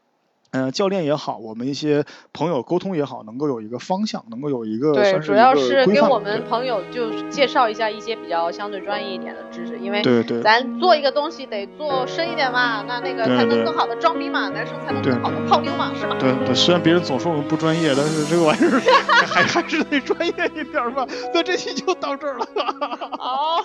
[0.52, 16.18] 嗯，教练也好，我们一些朋友沟通也好，能够有一个方向，能够有一个对，主要是跟我们朋友就介绍一下一些比较相对专业一点的知识，因为对对，咱做一个东西得做深一点嘛，那那个才能更好的装逼嘛，男生才能更好的泡妞嘛，是吧？
[16.20, 18.80] 对对，虽然别人总说我们不专业，但是这个玩意儿
[19.26, 21.08] 还还是得专业一点吧。
[21.34, 22.46] 那这期就到这儿了，
[23.18, 23.64] 好，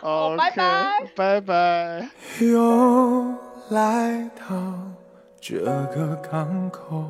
[0.00, 2.10] 好，拜拜，拜拜。
[2.40, 3.34] 又
[3.70, 4.97] 来到。
[5.40, 7.04] 这个港口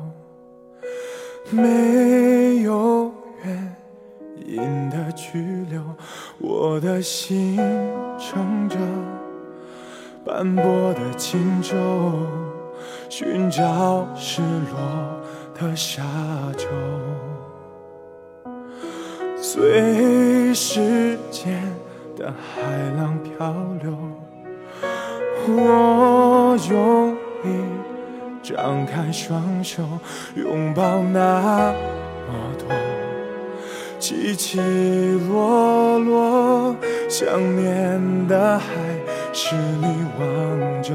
[1.49, 3.11] 没有
[3.43, 3.75] 原
[4.45, 5.81] 因的拘留，
[6.37, 7.57] 我的心
[8.17, 8.77] 乘着
[10.23, 10.63] 斑驳
[10.93, 11.75] 的轻舟，
[13.09, 15.19] 寻找失落
[15.59, 16.03] 的沙
[16.55, 16.67] 洲，
[19.35, 21.61] 随时间
[22.15, 22.61] 的海
[22.95, 23.97] 浪漂流，
[25.47, 27.78] 我用力。
[28.41, 29.83] 张开双手，
[30.35, 31.73] 拥抱那
[32.27, 32.67] 么多
[33.99, 34.59] 起起
[35.29, 36.75] 落落，
[37.09, 38.65] 想念的还
[39.33, 39.87] 是你
[40.19, 40.93] 望着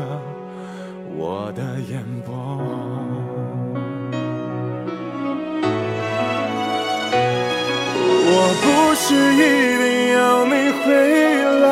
[1.16, 2.32] 我的眼波。
[8.26, 8.64] 我不
[8.96, 9.36] 是一
[9.78, 9.84] 定
[10.14, 10.86] 要你回
[11.60, 11.64] 来，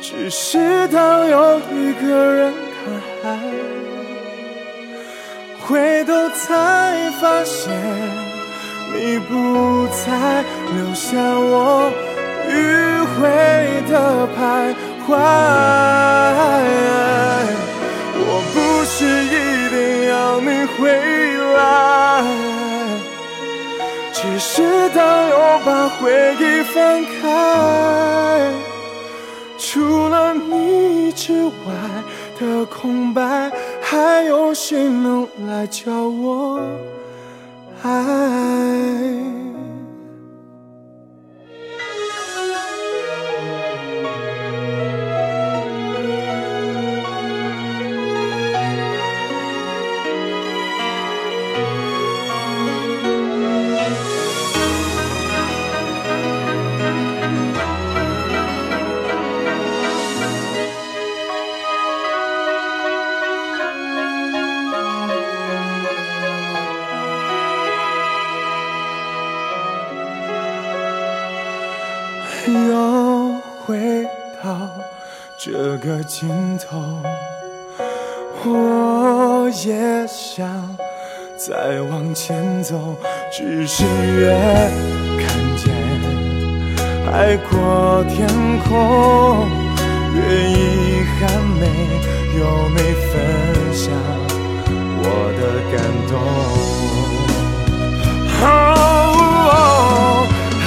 [0.00, 2.52] 只是当有一个人
[3.26, 3.40] 海，
[5.66, 7.72] 回头才发现
[8.94, 10.44] 你不在，
[10.76, 11.90] 留下我
[12.48, 12.52] 迂
[13.14, 13.18] 回
[13.90, 13.92] 的
[14.36, 14.38] 徘
[15.06, 15.08] 徊。
[18.18, 19.34] 我不是一
[19.74, 19.76] 定
[20.08, 20.78] 要你回
[21.56, 21.58] 来，
[24.12, 24.98] 只是当
[25.28, 26.00] 又把回
[26.38, 26.74] 忆翻
[27.04, 27.14] 开，
[29.58, 31.50] 除了你之外
[32.38, 36.60] 的空白，还有谁能来教我
[37.82, 39.45] 爱？
[75.86, 76.28] 个尽
[76.58, 77.00] 头，
[78.44, 80.44] 我也想
[81.38, 82.96] 再往前走，
[83.30, 84.36] 只是越
[85.16, 85.72] 看见
[87.06, 88.26] 海阔天
[88.68, 89.48] 空，
[90.12, 90.18] 越
[90.50, 91.30] 遗憾
[91.60, 91.62] 没
[92.36, 93.14] 有你分
[93.72, 93.84] 享
[94.98, 95.04] 我
[95.38, 95.74] 的感
[96.08, 96.12] 动。
[98.42, 98.44] 哦，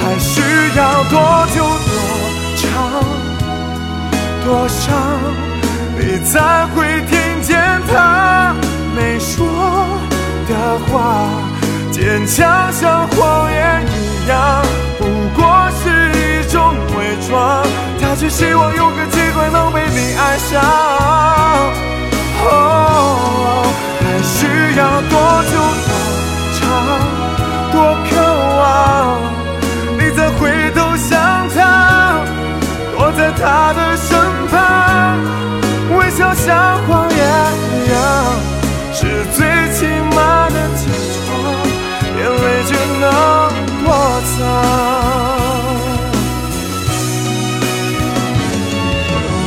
[0.18, 0.40] 需
[0.78, 1.14] 要多
[1.54, 1.60] 久
[1.90, 1.92] 多
[2.56, 2.64] 长
[4.44, 4.94] 多伤，
[5.98, 8.54] 你才会听见他
[8.96, 9.46] 没说
[10.48, 11.28] 的话？
[11.90, 14.62] 坚强像谎言一样，
[14.98, 15.04] 不
[15.38, 17.62] 过是一种伪装。
[18.00, 20.62] 他只希望有个机会能被你爱上。
[22.42, 23.66] 哦，
[24.00, 24.38] 还需
[24.78, 24.80] 要
[25.10, 25.14] 多
[25.50, 25.54] 久
[25.86, 25.92] 多
[26.56, 26.60] 长
[27.70, 27.74] 多
[28.08, 28.10] 渴
[28.58, 28.60] 望，
[29.98, 30.40] 你再回
[30.74, 31.10] 头想
[31.54, 31.58] 他，
[32.96, 34.08] 躲在他的身，
[36.20, 37.96] 就像谎言一样，
[38.92, 39.38] 是最
[39.72, 40.84] 起码的假
[41.16, 41.28] 装，
[42.18, 43.02] 眼泪只能
[43.82, 43.86] 躲
[44.36, 44.36] 藏。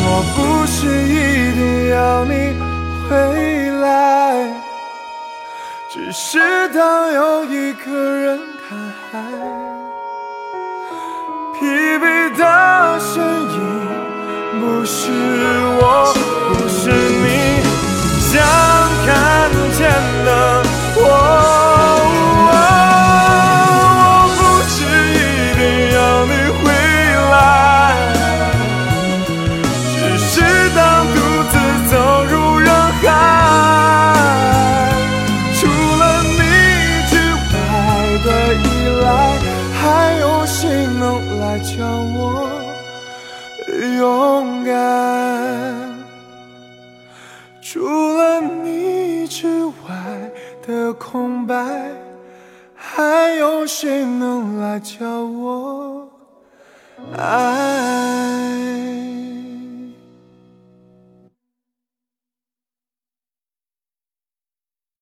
[0.02, 1.14] 我不是一
[1.54, 1.62] 定
[1.92, 2.32] 要你
[3.08, 3.12] 回
[3.80, 3.86] 来，
[5.92, 8.76] 只是当有一个人看
[9.12, 9.22] 海，
[11.54, 11.68] 疲
[12.00, 13.58] 惫的身影
[14.60, 15.12] 不是
[15.80, 16.12] 我，
[57.26, 57.93] I